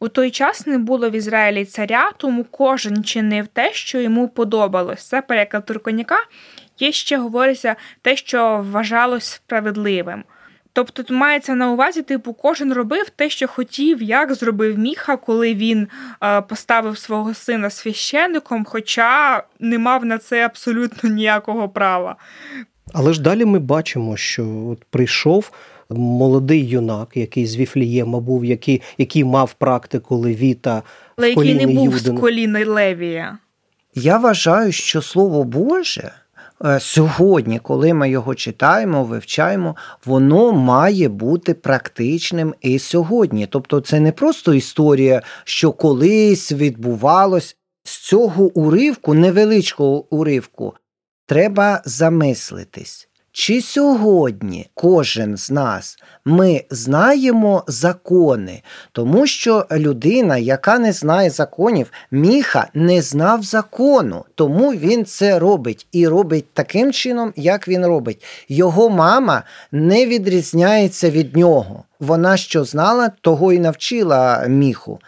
У 0.00 0.08
той 0.08 0.30
час 0.30 0.66
не 0.66 0.78
було 0.78 1.10
в 1.10 1.14
Ізраїлі 1.14 1.64
царя, 1.64 2.10
тому 2.16 2.44
кожен 2.50 3.04
чинив 3.04 3.46
те, 3.46 3.72
що 3.72 4.00
йому 4.00 4.28
подобалось. 4.28 5.06
Це 5.08 5.22
переклад 5.22 5.66
Турконяка. 5.66 6.18
Є 6.78 6.92
ще 6.92 7.18
говориться 7.18 7.76
те, 8.02 8.16
що 8.16 8.64
вважалось 8.70 9.24
справедливим. 9.24 10.24
Тобто 10.76 11.14
мається 11.14 11.54
на 11.54 11.70
увазі, 11.70 12.02
типу, 12.02 12.32
кожен 12.32 12.72
робив 12.72 13.10
те, 13.10 13.30
що 13.30 13.48
хотів, 13.48 14.02
як 14.02 14.34
зробив 14.34 14.78
Міха, 14.78 15.16
коли 15.16 15.54
він 15.54 15.88
е, 16.22 16.40
поставив 16.40 16.98
свого 16.98 17.34
сина 17.34 17.70
священником, 17.70 18.64
хоча 18.64 19.42
не 19.60 19.78
мав 19.78 20.04
на 20.04 20.18
це 20.18 20.44
абсолютно 20.44 21.10
ніякого 21.10 21.68
права. 21.68 22.16
Але 22.92 23.12
ж 23.12 23.22
далі 23.22 23.44
ми 23.44 23.58
бачимо, 23.58 24.16
що 24.16 24.46
от 24.68 24.84
прийшов 24.84 25.50
молодий 25.90 26.68
юнак, 26.68 27.08
який 27.14 27.46
з 27.46 27.56
Віфлієма 27.56 28.20
був, 28.20 28.44
який 28.44 28.82
який 28.98 29.24
мав 29.24 29.52
практику 29.52 30.16
левіта, 30.16 30.82
але 31.16 31.28
який 31.28 31.54
не 31.54 31.66
був 31.66 31.94
Юдина. 31.94 32.18
з 32.18 32.20
коліна 32.20 32.66
Левія. 32.66 33.38
Я 33.94 34.18
вважаю, 34.18 34.72
що 34.72 35.02
Слово 35.02 35.44
Боже. 35.44 36.12
Е, 36.64 36.80
сьогодні, 36.80 37.58
коли 37.58 37.94
ми 37.94 38.10
його 38.10 38.34
читаємо, 38.34 39.04
вивчаємо, 39.04 39.76
воно 40.04 40.52
має 40.52 41.08
бути 41.08 41.54
практичним 41.54 42.54
і 42.60 42.78
сьогодні. 42.78 43.46
Тобто, 43.46 43.80
це 43.80 44.00
не 44.00 44.12
просто 44.12 44.54
історія, 44.54 45.22
що 45.44 45.72
колись 45.72 46.52
відбувалось 46.52 47.56
з 47.84 47.98
цього 47.98 48.44
уривку, 48.44 49.14
невеличкого 49.14 50.14
уривку, 50.14 50.74
треба 51.26 51.82
замислитись. 51.84 53.08
Чи 53.38 53.62
сьогодні 53.62 54.66
кожен 54.74 55.36
з 55.36 55.50
нас 55.50 55.98
ми 56.24 56.64
знаємо 56.70 57.64
закони, 57.66 58.62
тому 58.92 59.26
що 59.26 59.66
людина, 59.72 60.36
яка 60.36 60.78
не 60.78 60.92
знає 60.92 61.30
законів, 61.30 61.92
міха 62.10 62.68
не 62.74 63.02
знав 63.02 63.42
закону, 63.42 64.24
тому 64.34 64.70
він 64.70 65.04
це 65.04 65.38
робить 65.38 65.86
і 65.92 66.08
робить 66.08 66.44
таким 66.52 66.92
чином, 66.92 67.32
як 67.36 67.68
він 67.68 67.86
робить. 67.86 68.24
Його 68.48 68.90
мама 68.90 69.42
не 69.72 70.06
відрізняється 70.06 71.10
від 71.10 71.36
нього. 71.36 71.84
Вона 72.00 72.36
що 72.36 72.64
знала, 72.64 73.10
того 73.20 73.52
і 73.52 73.58
навчила 73.58 74.44
міху. 74.48 75.00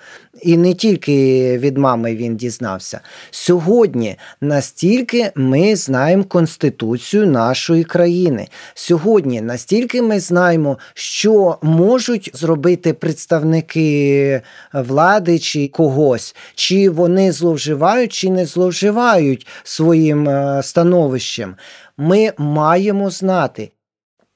І 0.42 0.56
не 0.56 0.74
тільки 0.74 1.58
від 1.58 1.78
мами 1.78 2.16
він 2.16 2.36
дізнався. 2.36 3.00
Сьогодні 3.30 4.16
настільки 4.40 5.32
ми 5.34 5.76
знаємо 5.76 6.24
Конституцію 6.24 7.26
нашої 7.26 7.84
країни. 7.84 8.48
Сьогодні 8.74 9.40
настільки 9.40 10.02
ми 10.02 10.20
знаємо, 10.20 10.78
що 10.94 11.58
можуть 11.62 12.30
зробити 12.34 12.92
представники 12.92 14.42
влади 14.72 15.38
чи 15.38 15.68
когось, 15.68 16.36
чи 16.54 16.90
вони 16.90 17.32
зловживають, 17.32 18.12
чи 18.12 18.30
не 18.30 18.46
зловживають 18.46 19.46
своїм 19.64 20.28
е, 20.28 20.62
становищем. 20.62 21.54
Ми 21.96 22.32
маємо 22.38 23.10
знати, 23.10 23.70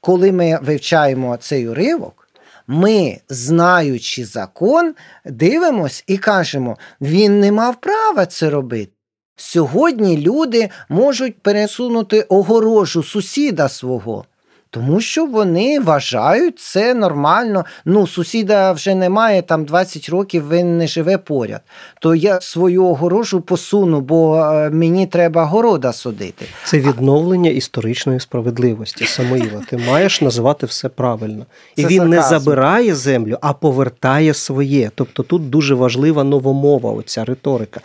коли 0.01 0.33
ми 0.33 0.59
вивчаємо 0.63 1.37
цей 1.37 1.69
уривок 1.69 2.22
ми, 2.67 3.21
знаючи 3.29 4.25
закон, 4.25 4.95
дивимось 5.25 6.05
і 6.07 6.19
кажемо, 6.19 6.79
він 7.01 7.41
не 7.41 7.53
мав 7.53 7.81
права 7.81 8.27
це 8.27 8.51
робити. 8.51 8.93
Сьогодні 9.37 10.19
люди 10.19 10.71
можуть 10.89 11.43
пересунути 11.43 12.21
огорожу 12.21 13.03
сусіда 13.03 13.69
свого. 13.69 14.25
Тому 14.75 15.01
що 15.01 15.27
вони 15.27 15.81
вважають 15.81 16.59
це 16.59 16.95
нормально. 16.95 17.65
Ну, 17.85 18.07
сусіда 18.07 18.73
вже 18.73 18.95
немає, 18.95 19.43
там 19.43 19.65
20 19.65 20.09
років 20.09 20.51
він 20.51 20.79
не 20.79 20.87
живе 20.87 21.19
поряд. 21.19 21.61
То 22.01 22.15
я 22.15 22.41
свою 22.41 22.85
огорожу 22.85 23.41
посуну, 23.41 24.01
бо 24.01 24.37
е, 24.37 24.71
мені 24.71 25.07
треба 25.07 25.45
города 25.45 25.93
судити. 25.93 26.47
Це 26.65 26.79
відновлення 26.79 27.51
історичної 27.51 28.21
справедливості. 28.21 29.05
Самоїла, 29.05 29.63
ти 29.71 29.77
маєш 29.77 30.21
називати 30.21 30.67
все 30.67 30.89
правильно. 30.89 31.47
І 31.77 31.83
це 31.83 31.89
він 31.89 31.99
сарказм. 31.99 32.11
не 32.11 32.23
забирає 32.23 32.95
землю, 32.95 33.39
а 33.41 33.53
повертає 33.53 34.35
своє. 34.35 34.91
Тобто 34.95 35.23
тут 35.23 35.51
дуже 35.51 35.75
важлива 35.75 36.25
новомова, 36.25 36.93
оця 36.93 37.25
риторика. 37.25 37.81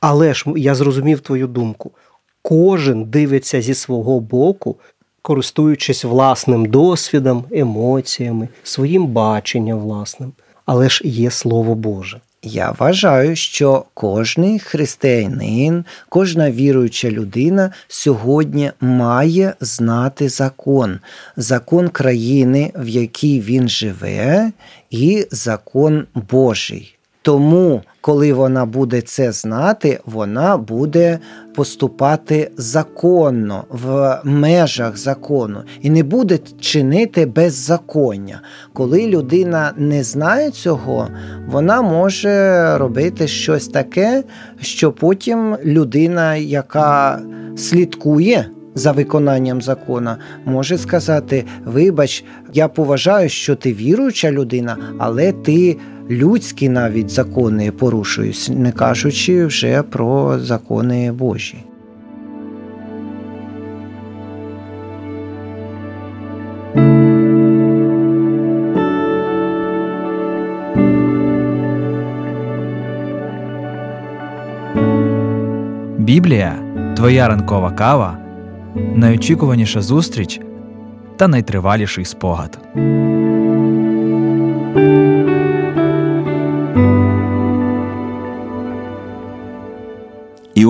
Але 0.00 0.34
ж 0.34 0.44
я 0.56 0.74
зрозумів 0.74 1.20
твою 1.20 1.46
думку. 1.46 1.90
Кожен 2.42 3.04
дивиться 3.04 3.62
зі 3.62 3.74
свого 3.74 4.20
боку 4.20 4.76
користуючись 5.26 6.04
власним 6.04 6.66
досвідом, 6.66 7.44
емоціями, 7.50 8.48
своїм 8.62 9.06
баченням 9.06 9.78
власним. 9.78 10.32
Але 10.66 10.88
ж 10.88 11.00
є 11.04 11.30
Слово 11.30 11.74
Боже. 11.74 12.20
Я 12.42 12.74
вважаю, 12.78 13.36
що 13.36 13.84
кожний 13.94 14.58
християнин, 14.58 15.84
кожна 16.08 16.50
віруюча 16.50 17.10
людина 17.10 17.72
сьогодні 17.88 18.70
має 18.80 19.54
знати 19.60 20.28
закон, 20.28 20.98
закон 21.36 21.88
країни, 21.88 22.72
в 22.76 22.88
якій 22.88 23.40
він 23.40 23.68
живе, 23.68 24.52
і 24.90 25.26
закон 25.30 26.06
Божий. 26.14 26.95
Тому, 27.26 27.82
коли 28.00 28.32
вона 28.32 28.66
буде 28.66 29.00
це 29.00 29.32
знати, 29.32 30.00
вона 30.04 30.56
буде 30.56 31.18
поступати 31.54 32.50
законно 32.56 33.64
в 33.70 34.20
межах 34.24 34.96
закону 34.96 35.58
і 35.80 35.90
не 35.90 36.02
буде 36.02 36.38
чинити 36.60 37.26
беззаконня. 37.26 38.40
Коли 38.72 39.06
людина 39.06 39.72
не 39.76 40.02
знає 40.04 40.50
цього, 40.50 41.08
вона 41.46 41.82
може 41.82 42.78
робити 42.78 43.28
щось 43.28 43.68
таке, 43.68 44.24
що 44.60 44.92
потім 44.92 45.56
людина, 45.64 46.36
яка 46.36 47.20
слідкує. 47.56 48.50
За 48.74 48.92
виконанням 48.92 49.62
закона 49.62 50.18
може 50.44 50.78
сказати: 50.78 51.44
Вибач, 51.64 52.24
я 52.52 52.68
поважаю, 52.68 53.28
що 53.28 53.54
ти 53.54 53.72
віруюча 53.72 54.30
людина, 54.30 54.76
але 54.98 55.32
ти 55.32 55.76
людські 56.10 56.68
навіть 56.68 57.10
закони 57.10 57.70
порушують, 57.70 58.50
не 58.56 58.72
кажучи 58.72 59.46
вже 59.46 59.82
про 59.82 60.38
закони 60.38 61.12
Божі. 61.12 61.56
Біблія 75.98 76.54
твоя 76.96 77.28
ранкова 77.28 77.70
кава, 77.70 78.18
найочікуваніша 78.94 79.82
зустріч 79.82 80.40
та 81.16 81.28
найтриваліший 81.28 82.04
спогад. 82.04 82.58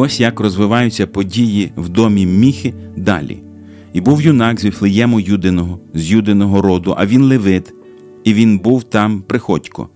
Ось 0.06 0.20
як 0.20 0.40
розвиваються 0.40 1.06
події 1.06 1.72
в 1.76 1.88
домі 1.88 2.26
Міхи 2.26 2.74
далі. 2.96 3.38
І 3.92 4.00
був 4.00 4.22
юнак 4.22 4.60
з 4.60 4.64
Віфлеєму 4.64 5.20
Юдиного, 5.20 5.80
з 5.94 6.10
Юдиного 6.10 6.62
роду, 6.62 6.94
а 6.98 7.06
він 7.06 7.22
левит, 7.22 7.74
і 8.24 8.34
він 8.34 8.58
був 8.58 8.84
там 8.84 9.22
приходько. 9.22 9.88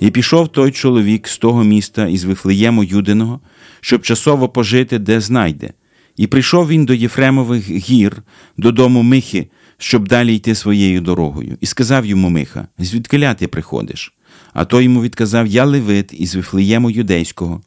І 0.00 0.10
пішов 0.10 0.48
той 0.48 0.70
чоловік 0.70 1.28
з 1.28 1.38
того 1.38 1.64
міста 1.64 2.06
із 2.06 2.24
Вифлеєму 2.24 2.84
Юдиного, 2.84 3.40
щоб 3.80 4.02
часово 4.02 4.48
пожити, 4.48 4.98
де 4.98 5.20
знайде. 5.20 5.72
І 6.16 6.26
прийшов 6.26 6.68
він 6.68 6.84
до 6.84 6.94
Єфремових 6.94 7.70
гір, 7.70 8.22
додому 8.56 9.02
Михи, 9.02 9.48
щоб 9.78 10.08
далі 10.08 10.36
йти 10.36 10.54
своєю 10.54 11.00
дорогою, 11.00 11.58
і 11.60 11.66
сказав 11.66 12.06
йому 12.06 12.30
Миха: 12.30 12.68
Звідкиля 12.78 13.34
ти 13.34 13.48
приходиш? 13.48 14.12
А 14.52 14.64
той 14.64 14.84
йому 14.84 15.02
відказав: 15.02 15.46
Я 15.46 15.64
левит 15.64 16.12
із 16.12 16.34
Вифлеєму 16.34 16.90
юдейського, 16.90 17.60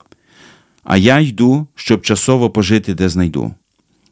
а 0.90 0.98
я 0.98 1.20
йду, 1.20 1.68
щоб 1.76 2.02
часово 2.02 2.50
пожити, 2.50 2.94
де 2.94 3.10
знайду. 3.10 3.54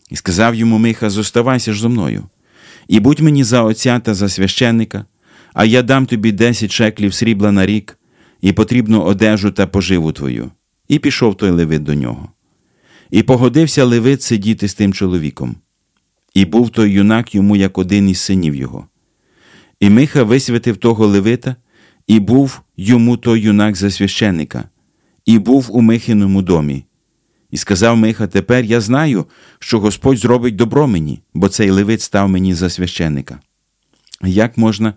І 0.10 0.16
сказав 0.16 0.56
йому 0.56 0.78
Миха: 0.78 1.10
Зоставайся 1.10 1.74
ж 1.74 1.82
зо 1.82 1.90
мною, 1.90 2.24
і 2.88 3.00
будь 3.00 3.20
мені 3.20 3.44
за 3.44 3.63
отця 3.63 4.00
та 4.00 4.13
за 4.13 4.30
священника, 4.30 5.06
а 5.54 5.66
я 5.66 5.82
дам 5.82 6.06
тобі 6.06 6.32
десять 6.32 6.72
шеклів 6.72 7.13
срібла 7.13 7.52
на 7.52 7.66
рік, 7.66 7.98
і 8.42 8.52
потрібну 8.52 9.02
одежу 9.02 9.52
та 9.52 9.68
поживу 9.68 10.12
твою. 10.12 10.52
І 10.88 11.00
пішов 11.00 11.38
той 11.38 11.50
левит 11.50 11.84
до 11.84 11.94
нього. 11.94 12.30
І 13.12 13.24
погодився 13.24 13.84
левит 13.84 14.22
сидіти 14.22 14.68
з 14.68 14.74
тим 14.74 14.94
чоловіком. 14.94 15.56
І 16.34 16.46
був 16.46 16.70
той 16.70 16.92
юнак 16.92 17.36
йому 17.36 17.56
як 17.56 17.78
один 17.78 18.10
із 18.10 18.20
синів 18.20 18.56
його. 18.56 18.88
І 19.80 19.90
Миха 19.90 20.24
висвятив 20.24 20.78
того 20.78 21.08
левита, 21.08 21.56
і 22.08 22.20
був 22.20 22.62
йому 22.78 23.18
той 23.18 23.42
юнак 23.42 23.76
за 23.76 23.92
священника, 23.92 24.70
і 25.28 25.40
був 25.40 25.68
у 25.70 25.82
Михиному 25.82 26.42
домі. 26.42 26.84
І 27.52 27.58
сказав 27.58 27.98
Миха: 27.98 28.28
Тепер 28.28 28.63
я 28.63 28.82
знаю, 28.82 29.26
що 29.60 29.80
Господь 29.80 30.18
зробить 30.18 30.56
добро 30.56 30.88
мені, 30.88 31.22
бо 31.34 31.50
цей 31.50 31.70
левит 31.70 32.02
став 32.02 32.30
мені 32.30 32.54
за 32.54 32.70
священника. 32.70 33.40
Як 34.24 34.58
можна 34.58 34.94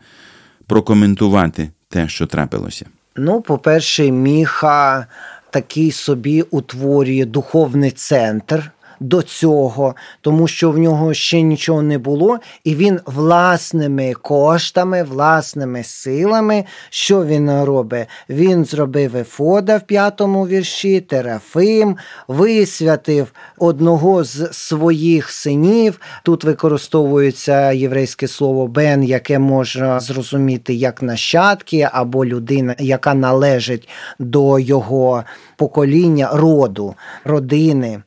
прокоментувати 0.67 1.71
те, 1.89 2.09
що 2.09 2.27
трапилося? 2.27 2.87
Ну, 3.17 3.41
по-перше, 3.41 4.11
Міха 4.11 5.07
такий 5.51 5.91
собі 5.91 6.43
утворює 6.43 7.25
духовний 7.25 7.91
центр 7.91 8.71
до 9.01 9.23
цього, 9.23 9.95
тому 10.21 10.49
що 10.49 10.71
в 10.71 10.79
нього 10.79 11.15
ще 11.15 11.43
нічого 11.43 11.83
не 11.83 11.99
було, 11.99 12.39
і 12.65 12.75
він 12.75 13.01
власними 13.07 14.15
коштами, 14.15 15.03
власними 15.03 15.85
силами, 15.85 16.65
що 16.91 17.25
він 17.25 17.63
робить? 17.65 18.09
Він 18.29 18.65
зробив 18.65 19.17
Ефода 19.17 19.77
в 19.77 19.81
п'ятому 19.81 20.47
вірші, 20.47 21.01
Терафим, 21.01 21.97
висвятив 22.29 23.33
одного 23.59 24.25
з 24.25 24.53
своїх 24.53 25.31
синів. 25.31 26.01
Тут 26.23 26.45
використовується 26.45 27.73
єврейське 27.73 28.29
слово 28.29 28.67
бен, 28.67 29.05
яке 29.05 29.39
можна 29.39 30.01
зрозуміти 30.01 30.75
як 30.75 31.03
нащадки 31.03 31.89
або 31.93 32.27
людина, 32.27 32.75
яка 32.79 33.15
належить 33.15 33.89
до 34.19 34.59
його 34.59 35.25
покоління, 35.57 36.31
роду, 36.33 36.95
родини. 37.25 38.03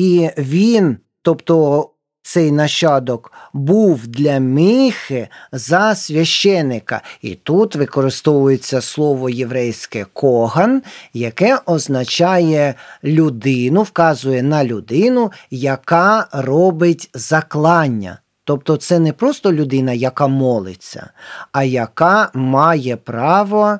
І 0.00 0.30
він, 0.38 0.96
тобто 1.22 1.88
цей 2.22 2.52
нащадок, 2.52 3.32
був 3.52 4.06
для 4.06 4.38
Міхи 4.38 5.28
за 5.52 5.94
священика. 5.94 7.02
І 7.22 7.34
тут 7.34 7.76
використовується 7.76 8.80
слово 8.80 9.30
єврейське 9.30 10.06
коган, 10.12 10.82
яке 11.14 11.58
означає 11.66 12.74
людину, 13.04 13.82
вказує 13.82 14.42
на 14.42 14.64
людину, 14.64 15.32
яка 15.50 16.26
робить 16.32 17.10
заклання. 17.14 18.18
Тобто 18.44 18.76
це 18.76 18.98
не 18.98 19.12
просто 19.12 19.52
людина, 19.52 19.92
яка 19.92 20.26
молиться, 20.26 21.10
а 21.52 21.64
яка 21.64 22.30
має 22.34 22.96
право 22.96 23.78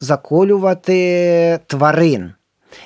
заколювати 0.00 1.58
тварин. 1.66 2.32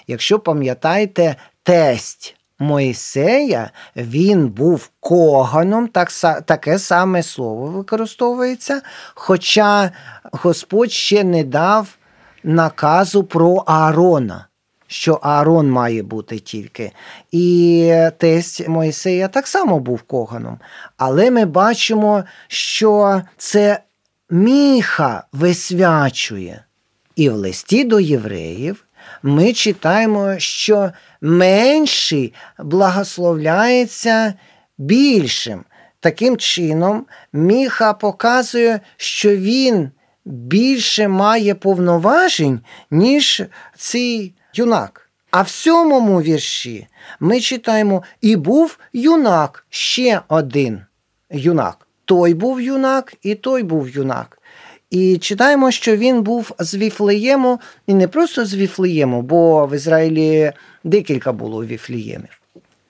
Якщо 0.06 0.38
пам'ятаєте, 0.38 1.36
тесть 1.62 2.36
Моїсея 2.58 3.70
він 3.96 4.48
був 4.48 4.90
коганом, 5.00 5.88
так, 5.88 6.10
таке 6.44 6.78
саме 6.78 7.22
слово 7.22 7.66
використовується, 7.66 8.82
хоча 9.14 9.90
Господь 10.32 10.92
ще 10.92 11.24
не 11.24 11.44
дав 11.44 11.96
наказу 12.44 13.24
про 13.24 13.54
Аарона, 13.54 14.46
що 14.86 15.14
Аарон 15.14 15.70
має 15.70 16.02
бути 16.02 16.38
тільки. 16.38 16.92
І 17.32 17.94
тесть 18.18 18.68
Моїсея 18.68 19.28
так 19.28 19.46
само 19.46 19.80
був 19.80 20.02
коганом. 20.02 20.58
Але 20.96 21.30
ми 21.30 21.44
бачимо, 21.44 22.24
що 22.48 23.22
це 23.36 23.80
міха 24.30 25.24
висвячує. 25.32 26.64
І 27.16 27.28
в 27.30 27.34
листі 27.34 27.84
до 27.84 28.00
євреїв 28.00 28.83
ми 29.22 29.52
читаємо, 29.52 30.34
що 30.38 30.90
менший 31.20 32.34
благословляється 32.58 34.34
більшим. 34.78 35.64
Таким 36.00 36.36
чином, 36.36 37.06
Міха 37.32 37.92
показує, 37.92 38.80
що 38.96 39.36
він 39.36 39.90
більше 40.24 41.08
має 41.08 41.54
повноважень, 41.54 42.60
ніж 42.90 43.42
цей 43.76 44.34
юнак. 44.54 45.10
А 45.30 45.42
в 45.42 45.48
сьомому 45.48 46.22
вірші 46.22 46.86
ми 47.20 47.40
читаємо: 47.40 48.02
і 48.20 48.36
був 48.36 48.78
юнак 48.92 49.66
ще 49.70 50.20
один 50.28 50.80
юнак. 51.30 51.88
Той 52.04 52.34
був 52.34 52.60
юнак, 52.60 53.14
і 53.22 53.34
той 53.34 53.62
був 53.62 53.88
юнак. 53.88 54.38
І 54.94 55.18
читаємо, 55.18 55.70
що 55.70 55.96
він 55.96 56.22
був 56.22 56.52
з 56.58 56.74
Віфлеєму, 56.74 57.60
і 57.86 57.94
не 57.94 58.08
просто 58.08 58.44
з 58.44 58.54
Віфлеєму, 58.54 59.22
бо 59.22 59.66
в 59.66 59.74
Ізраїлі 59.74 60.52
декілька 60.84 61.32
було 61.32 61.64
Віфлеємів. 61.64 62.40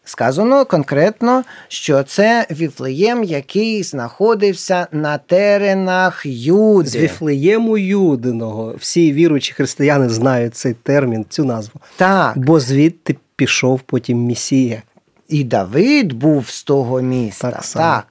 Сказано 0.04 0.64
конкретно, 0.64 1.44
що 1.68 2.02
це 2.02 2.46
Віфлеєм, 2.50 3.24
який 3.24 3.82
знаходився 3.82 4.86
на 4.92 5.18
теренах 5.18 6.22
Юди. 6.26 6.88
З 6.88 6.96
Віфлеєму 6.96 7.78
Юдиного. 7.78 8.74
Всі 8.78 9.12
віруючі 9.12 9.52
християни 9.52 10.08
знають 10.08 10.54
цей 10.54 10.74
термін, 10.82 11.26
цю 11.28 11.44
назву. 11.44 11.80
Так. 11.96 12.38
Бо 12.38 12.60
звідти 12.60 13.16
пішов 13.36 13.80
потім 13.80 14.18
Місія. 14.18 14.82
І 15.28 15.44
Давид 15.44 16.12
був 16.12 16.48
з 16.48 16.62
того 16.62 17.00
міста. 17.00 17.50
Так, 17.50 17.64
так. 17.64 18.06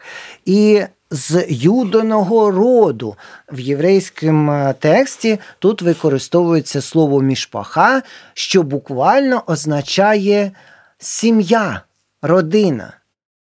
І 0.46 0.82
з 1.14 1.46
юдиного 1.50 2.52
роду. 2.52 3.16
В 3.52 3.60
єврейському 3.60 4.74
тексті 4.80 5.40
тут 5.60 5.82
використовується 5.82 6.82
слово 6.82 7.22
мішпаха, 7.22 8.02
що 8.34 8.64
буквально 8.64 9.44
означає 9.48 10.52
сім'я, 10.98 11.82
родина. 12.22 12.94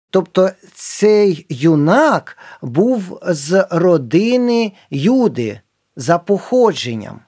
Тобто 0.09 0.49
цей 0.73 1.45
юнак 1.49 2.37
був 2.61 3.19
з 3.27 3.67
родини 3.69 4.73
Юди 4.89 5.59
за 5.95 6.17
походженням. 6.17 7.19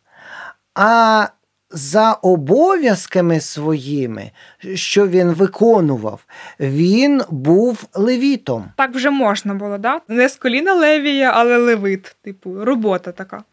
А 0.75 1.27
за 1.71 2.13
обов'язками 2.13 3.39
своїми, 3.39 4.31
що 4.73 5.07
він 5.07 5.27
виконував, 5.27 6.25
він 6.59 7.21
був 7.29 7.83
левітом. 7.93 8.71
Так 8.77 8.95
вже 8.95 9.09
можна 9.09 9.53
було, 9.53 9.77
да? 9.77 10.01
Не 10.07 10.29
з 10.29 10.35
коліна 10.35 10.73
левія, 10.73 11.31
але 11.35 11.57
левит. 11.57 12.15
Типу, 12.21 12.65
робота 12.65 13.11
така. 13.11 13.43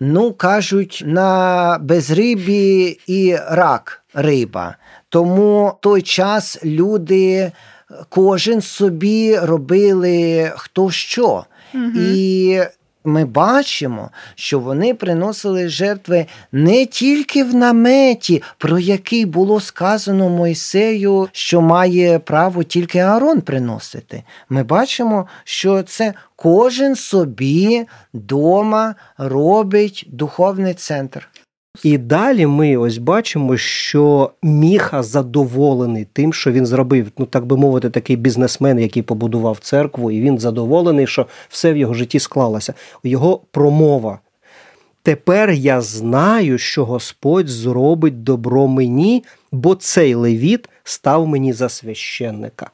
Ну, 0.00 0.32
кажуть, 0.32 1.02
на 1.06 1.78
безрибі 1.82 2.98
і 3.06 3.36
рак 3.48 4.02
риба. 4.14 4.76
Тому 5.08 5.74
той 5.80 6.02
час 6.02 6.64
люди 6.64 7.52
кожен 8.08 8.60
собі 8.60 9.38
робили 9.38 10.52
хто 10.56 10.90
що. 10.90 11.44
Угу. 11.74 11.92
І 11.96 12.60
ми 13.04 13.24
бачимо, 13.24 14.10
що 14.34 14.58
вони 14.58 14.94
приносили 14.94 15.68
жертви 15.68 16.26
не 16.52 16.86
тільки 16.86 17.44
в 17.44 17.54
наметі, 17.54 18.42
про 18.58 18.78
який 18.78 19.26
було 19.26 19.60
сказано 19.60 20.28
Мойсею, 20.28 21.28
що 21.32 21.60
має 21.60 22.18
право 22.18 22.62
тільки 22.62 22.98
Аарон 22.98 23.40
приносити. 23.40 24.22
Ми 24.48 24.62
бачимо, 24.62 25.26
що 25.44 25.82
це 25.82 26.14
кожен 26.36 26.96
собі 26.96 27.86
дома 28.12 28.94
робить 29.18 30.06
духовний 30.08 30.74
центр. 30.74 31.28
І 31.82 31.98
далі 31.98 32.46
ми 32.46 32.76
ось 32.76 32.98
бачимо, 32.98 33.56
що 33.56 34.30
Міха 34.42 35.02
задоволений 35.02 36.06
тим, 36.12 36.32
що 36.32 36.52
він 36.52 36.66
зробив, 36.66 37.10
ну 37.18 37.26
так 37.26 37.46
би 37.46 37.56
мовити, 37.56 37.90
такий 37.90 38.16
бізнесмен, 38.16 38.78
який 38.78 39.02
побудував 39.02 39.58
церкву, 39.58 40.10
і 40.10 40.20
він 40.20 40.38
задоволений, 40.38 41.06
що 41.06 41.26
все 41.48 41.72
в 41.72 41.76
його 41.76 41.94
житті 41.94 42.18
склалося. 42.18 42.74
Його 43.04 43.40
промова 43.50 44.18
Тепер 45.04 45.50
я 45.50 45.80
знаю, 45.80 46.58
що 46.58 46.84
Господь 46.84 47.48
зробить 47.48 48.22
добро 48.22 48.68
мені, 48.68 49.24
бо 49.52 49.74
цей 49.74 50.14
левіт 50.14 50.68
став 50.84 51.26
мені 51.26 51.52
за 51.52 51.68
священника. 51.68 52.70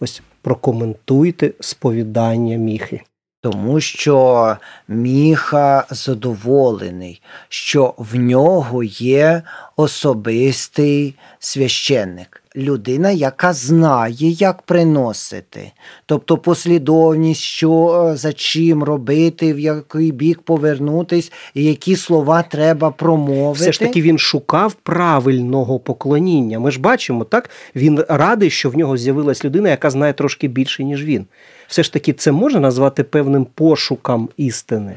Ось 0.00 0.22
прокоментуйте 0.42 1.52
сповідання 1.60 2.56
міхи. 2.56 3.02
Тому 3.42 3.80
що 3.80 4.56
Міха 4.88 5.84
задоволений, 5.90 7.22
що 7.48 7.94
в 7.98 8.16
нього 8.16 8.82
є 8.82 9.42
особистий 9.76 11.14
священник. 11.38 12.41
Людина, 12.56 13.10
яка 13.10 13.52
знає, 13.52 14.30
як 14.30 14.62
приносити, 14.62 15.72
тобто 16.06 16.38
послідовність, 16.38 17.40
що 17.40 18.04
е, 18.12 18.16
за 18.16 18.32
чим 18.32 18.82
робити, 18.82 19.54
в 19.54 19.58
який 19.58 20.12
бік 20.12 20.42
повернутись, 20.42 21.32
які 21.54 21.96
слова 21.96 22.42
треба 22.42 22.90
промовити. 22.90 23.62
Все 23.62 23.72
ж 23.72 23.80
таки 23.80 24.02
він 24.02 24.18
шукав 24.18 24.74
правильного 24.74 25.78
поклоніння. 25.78 26.58
Ми 26.58 26.70
ж 26.70 26.80
бачимо, 26.80 27.24
так 27.24 27.50
він 27.76 28.04
радий, 28.08 28.50
що 28.50 28.70
в 28.70 28.76
нього 28.76 28.96
з'явилась 28.96 29.44
людина, 29.44 29.68
яка 29.68 29.90
знає 29.90 30.12
трошки 30.12 30.48
більше, 30.48 30.84
ніж 30.84 31.04
він. 31.04 31.26
Все 31.66 31.82
ж 31.82 31.92
таки, 31.92 32.12
це 32.12 32.32
можна 32.32 32.60
назвати 32.60 33.02
певним 33.02 33.44
пошуком 33.44 34.28
істини. 34.36 34.96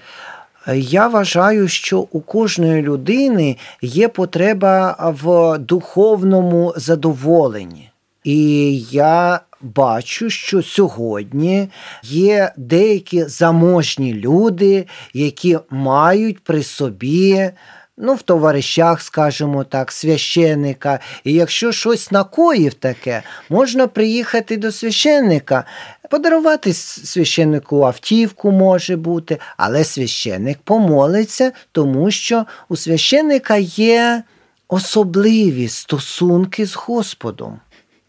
Я 0.73 1.07
вважаю, 1.07 1.67
що 1.67 1.99
у 1.99 2.21
кожної 2.21 2.81
людини 2.81 3.57
є 3.81 4.07
потреба 4.07 5.13
в 5.23 5.57
духовному 5.57 6.73
задоволенні. 6.77 7.91
І 8.23 8.79
я 8.79 9.39
бачу, 9.61 10.29
що 10.29 10.63
сьогодні 10.63 11.67
є 12.03 12.51
деякі 12.57 13.23
заможні 13.23 14.13
люди, 14.13 14.87
які 15.13 15.57
мають 15.69 16.43
при 16.43 16.63
собі. 16.63 17.49
Ну, 17.97 18.13
в 18.13 18.21
товаришах, 18.21 19.01
скажімо 19.01 19.63
так, 19.63 19.91
священника. 19.91 20.99
І 21.23 21.33
якщо 21.33 21.71
щось 21.71 22.11
накоїв 22.11 22.73
таке, 22.73 23.23
можна 23.49 23.87
приїхати 23.87 24.57
до 24.57 24.71
священника, 24.71 25.63
подарувати 26.09 26.73
священнику 26.73 27.83
автівку 27.83 28.51
може 28.51 28.95
бути, 28.95 29.37
але 29.57 29.83
священник 29.83 30.57
помолиться, 30.63 31.51
тому 31.71 32.11
що 32.11 32.45
у 32.69 32.75
священника 32.75 33.55
є 33.57 34.23
особливі 34.67 35.67
стосунки 35.67 36.65
з 36.65 36.75
Господом, 36.75 37.59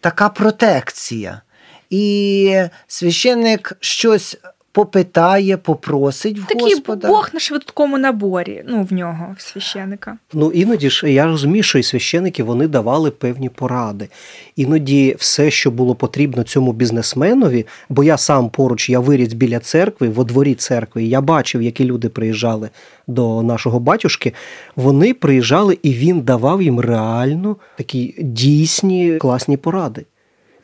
така 0.01 0.29
протекція. 0.29 1.43
І 1.91 2.63
священник 2.87 3.73
щось 3.81 4.39
попитає, 4.77 5.57
попросить 5.57 6.39
в 6.39 6.47
Такий 6.47 6.75
Господа. 6.75 7.09
Бог 7.09 7.31
на 7.33 7.41
швидкому 7.41 7.99
наборі, 7.99 8.65
ну 8.69 8.87
в 8.91 8.93
нього, 8.93 9.35
в 9.39 9.43
священика. 9.43 10.19
Ну 10.33 10.51
іноді 10.51 10.91
ж 10.91 11.13
я 11.13 11.27
розумію, 11.27 11.63
що 11.63 11.79
і 11.79 11.83
священики 11.83 12.43
вони 12.43 12.69
давали 12.69 13.11
певні 13.11 13.49
поради. 13.49 14.09
Іноді 14.57 15.17
все, 15.19 15.51
що 15.51 15.71
було 15.71 15.95
потрібно 15.95 16.43
цьому 16.43 16.73
бізнесменові, 16.73 17.67
бо 17.89 18.05
я 18.05 18.17
сам 18.17 18.51
поруч 18.51 18.91
я 18.91 19.01
виріс 19.01 19.33
біля 19.33 19.59
церкви, 19.59 20.09
во 20.09 20.25
дворі 20.25 20.55
церкви, 20.55 21.05
і 21.05 21.09
я 21.09 21.21
бачив, 21.21 21.63
які 21.63 21.85
люди 21.85 22.09
приїжджали 22.09 22.71
до 23.07 23.43
нашого 23.43 23.81
батюшки. 23.81 24.33
Вони 24.77 25.15
приїжджали, 25.15 25.79
і 25.83 25.93
він 25.93 26.21
давав 26.21 26.63
їм 26.63 26.81
реально 26.81 27.57
такі 27.77 28.15
дійсні 28.19 29.17
класні 29.17 29.57
поради. 29.57 30.05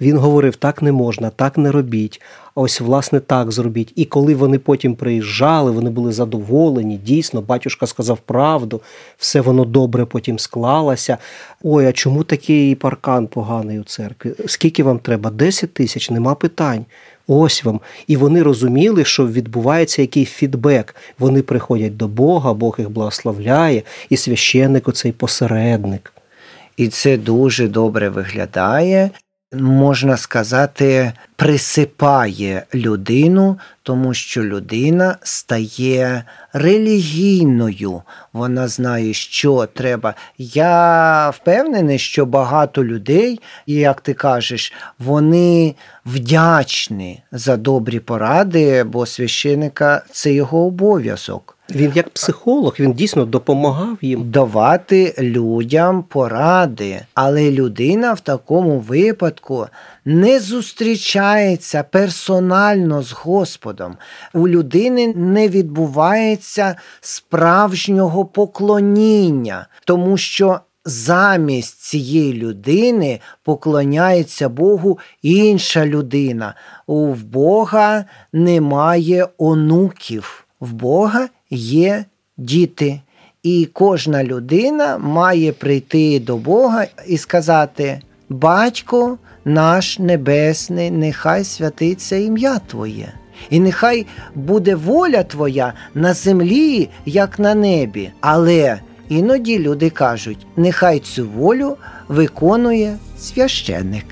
Він 0.00 0.18
говорив: 0.18 0.57
так 0.57 0.83
не 0.83 0.92
можна, 0.92 1.31
так 1.31 1.59
не 1.59 1.72
робіть. 1.72 2.20
А 2.55 2.61
ось, 2.61 2.81
власне, 2.81 3.20
так 3.20 3.52
зробіть. 3.52 3.92
І 3.96 4.05
коли 4.05 4.35
вони 4.35 4.59
потім 4.59 4.94
приїжджали, 4.94 5.70
вони 5.70 5.90
були 5.90 6.12
задоволені. 6.12 6.96
Дійсно, 6.96 7.40
батюшка 7.40 7.87
сказав 7.87 8.18
правду, 8.18 8.81
все 9.18 9.40
воно 9.40 9.64
добре 9.64 10.05
потім 10.05 10.38
склалося. 10.38 11.18
Ой, 11.62 11.87
а 11.87 11.92
чому 11.92 12.24
такий 12.24 12.74
паркан 12.74 13.26
поганий 13.26 13.81
у 13.81 13.85
церкві? 13.85 14.33
Скільки 14.46 14.83
вам 14.83 14.98
треба? 14.98 15.31
10 15.31 15.74
тисяч, 15.74 16.11
нема 16.11 16.35
питань. 16.35 16.85
Ось 17.26 17.64
вам. 17.64 17.81
І 18.07 18.16
вони 18.16 18.42
розуміли, 18.42 19.05
що 19.05 19.26
відбувається 19.26 20.02
який 20.02 20.24
фідбек. 20.24 20.96
Вони 21.18 21.42
приходять 21.42 21.96
до 21.96 22.09
Бога, 22.09 22.55
Бог 22.55 22.76
їх 22.78 22.90
благословляє, 22.90 23.83
і 24.11 24.16
священник 24.16 24.88
оцей 24.88 25.12
посередник. 25.12 26.12
І 26.76 26.88
це 26.88 27.16
дуже 27.16 27.68
добре 27.68 28.09
виглядає 28.09 29.11
можна 29.53 30.17
сказати, 30.17 31.12
присипає 31.37 32.62
людину, 32.75 33.59
тому 33.83 34.15
що 34.15 34.45
людина 34.45 35.17
стає 35.23 36.25
релігійною. 36.53 38.03
Вона 38.33 38.69
знає, 38.69 39.15
що 39.15 39.69
треба. 39.75 40.15
Я 40.38 41.31
впевнений, 41.31 41.99
що 41.99 42.27
багато 42.27 42.85
людей, 42.85 43.41
як 43.67 44.01
ти 44.01 44.15
кажеш, 44.15 44.73
вони 44.99 45.75
вдячні 46.07 47.23
за 47.33 47.57
добрі 47.57 48.01
поради, 48.01 48.85
бо 48.85 49.07
священика 49.07 50.03
це 50.11 50.33
його 50.33 50.67
обов'язок. 50.67 51.59
Він 51.74 51.92
як 51.94 52.11
психолог, 52.11 52.76
він 52.78 52.92
дійсно 52.92 53.24
допомагав 53.24 53.98
їм 54.00 54.30
давати 54.30 55.14
людям 55.18 56.02
поради, 56.02 57.00
але 57.14 57.50
людина 57.50 58.12
в 58.12 58.20
такому 58.20 58.78
випадку 58.78 59.66
не 60.04 60.40
зустрічається 60.40 61.82
персонально 61.82 63.02
з 63.02 63.12
Господом. 63.12 63.96
У 64.35 64.48
людини 64.48 65.14
не 65.16 65.48
відбувається 65.48 66.76
справжнього 67.00 68.24
поклоніння, 68.24 69.66
тому 69.85 70.16
що. 70.16 70.61
Замість 70.85 71.80
цієї 71.80 72.32
людини 72.32 73.20
поклоняється 73.42 74.48
Богу 74.48 74.98
інша 75.22 75.87
людина. 75.87 76.54
У 76.87 77.06
Бога 77.14 78.04
немає 78.32 79.28
онуків, 79.38 80.46
в 80.61 80.72
Бога 80.72 81.28
є 81.57 82.05
діти. 82.37 83.01
І 83.43 83.69
кожна 83.73 84.25
людина 84.25 84.99
має 84.99 85.53
прийти 85.53 86.21
до 86.21 86.37
Бога 86.37 86.87
і 87.07 87.19
сказати: 87.19 88.01
Батько 88.29 89.19
наш 89.45 89.99
Небесний, 89.99 90.91
нехай 90.91 91.45
святиться 91.45 92.17
ім'я 92.17 92.59
Твоє, 92.59 93.12
і 93.51 93.61
нехай 93.61 94.07
буде 94.35 94.75
воля 94.75 95.23
Твоя 95.23 95.73
на 95.95 96.15
землі, 96.15 96.88
як 97.07 97.38
на 97.38 97.55
небі. 97.55 98.11
Але 98.21 98.81
іноді 99.09 99.59
люди 99.59 99.91
кажуть, 99.91 100.47
нехай 100.57 100.99
цю 100.99 101.29
волю 101.29 101.77
виконує 102.09 102.97
священник. 103.19 104.07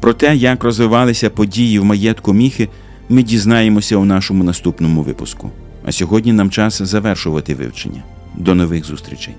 Про 0.00 0.12
те, 0.12 0.36
як 0.36 0.64
розвивалися 0.64 1.30
події 1.30 1.78
в 1.78 1.84
маєтку 1.84 2.32
міхи, 2.32 2.68
ми 3.08 3.22
дізнаємося 3.22 3.96
у 3.96 4.04
нашому 4.04 4.44
наступному 4.44 5.02
випуску. 5.02 5.50
А 5.88 5.92
сьогодні 5.92 6.32
нам 6.32 6.50
час 6.50 6.82
завершувати 6.82 7.54
вивчення. 7.54 8.02
До 8.34 8.54
нових 8.54 8.84
зустрічей. 8.84 9.34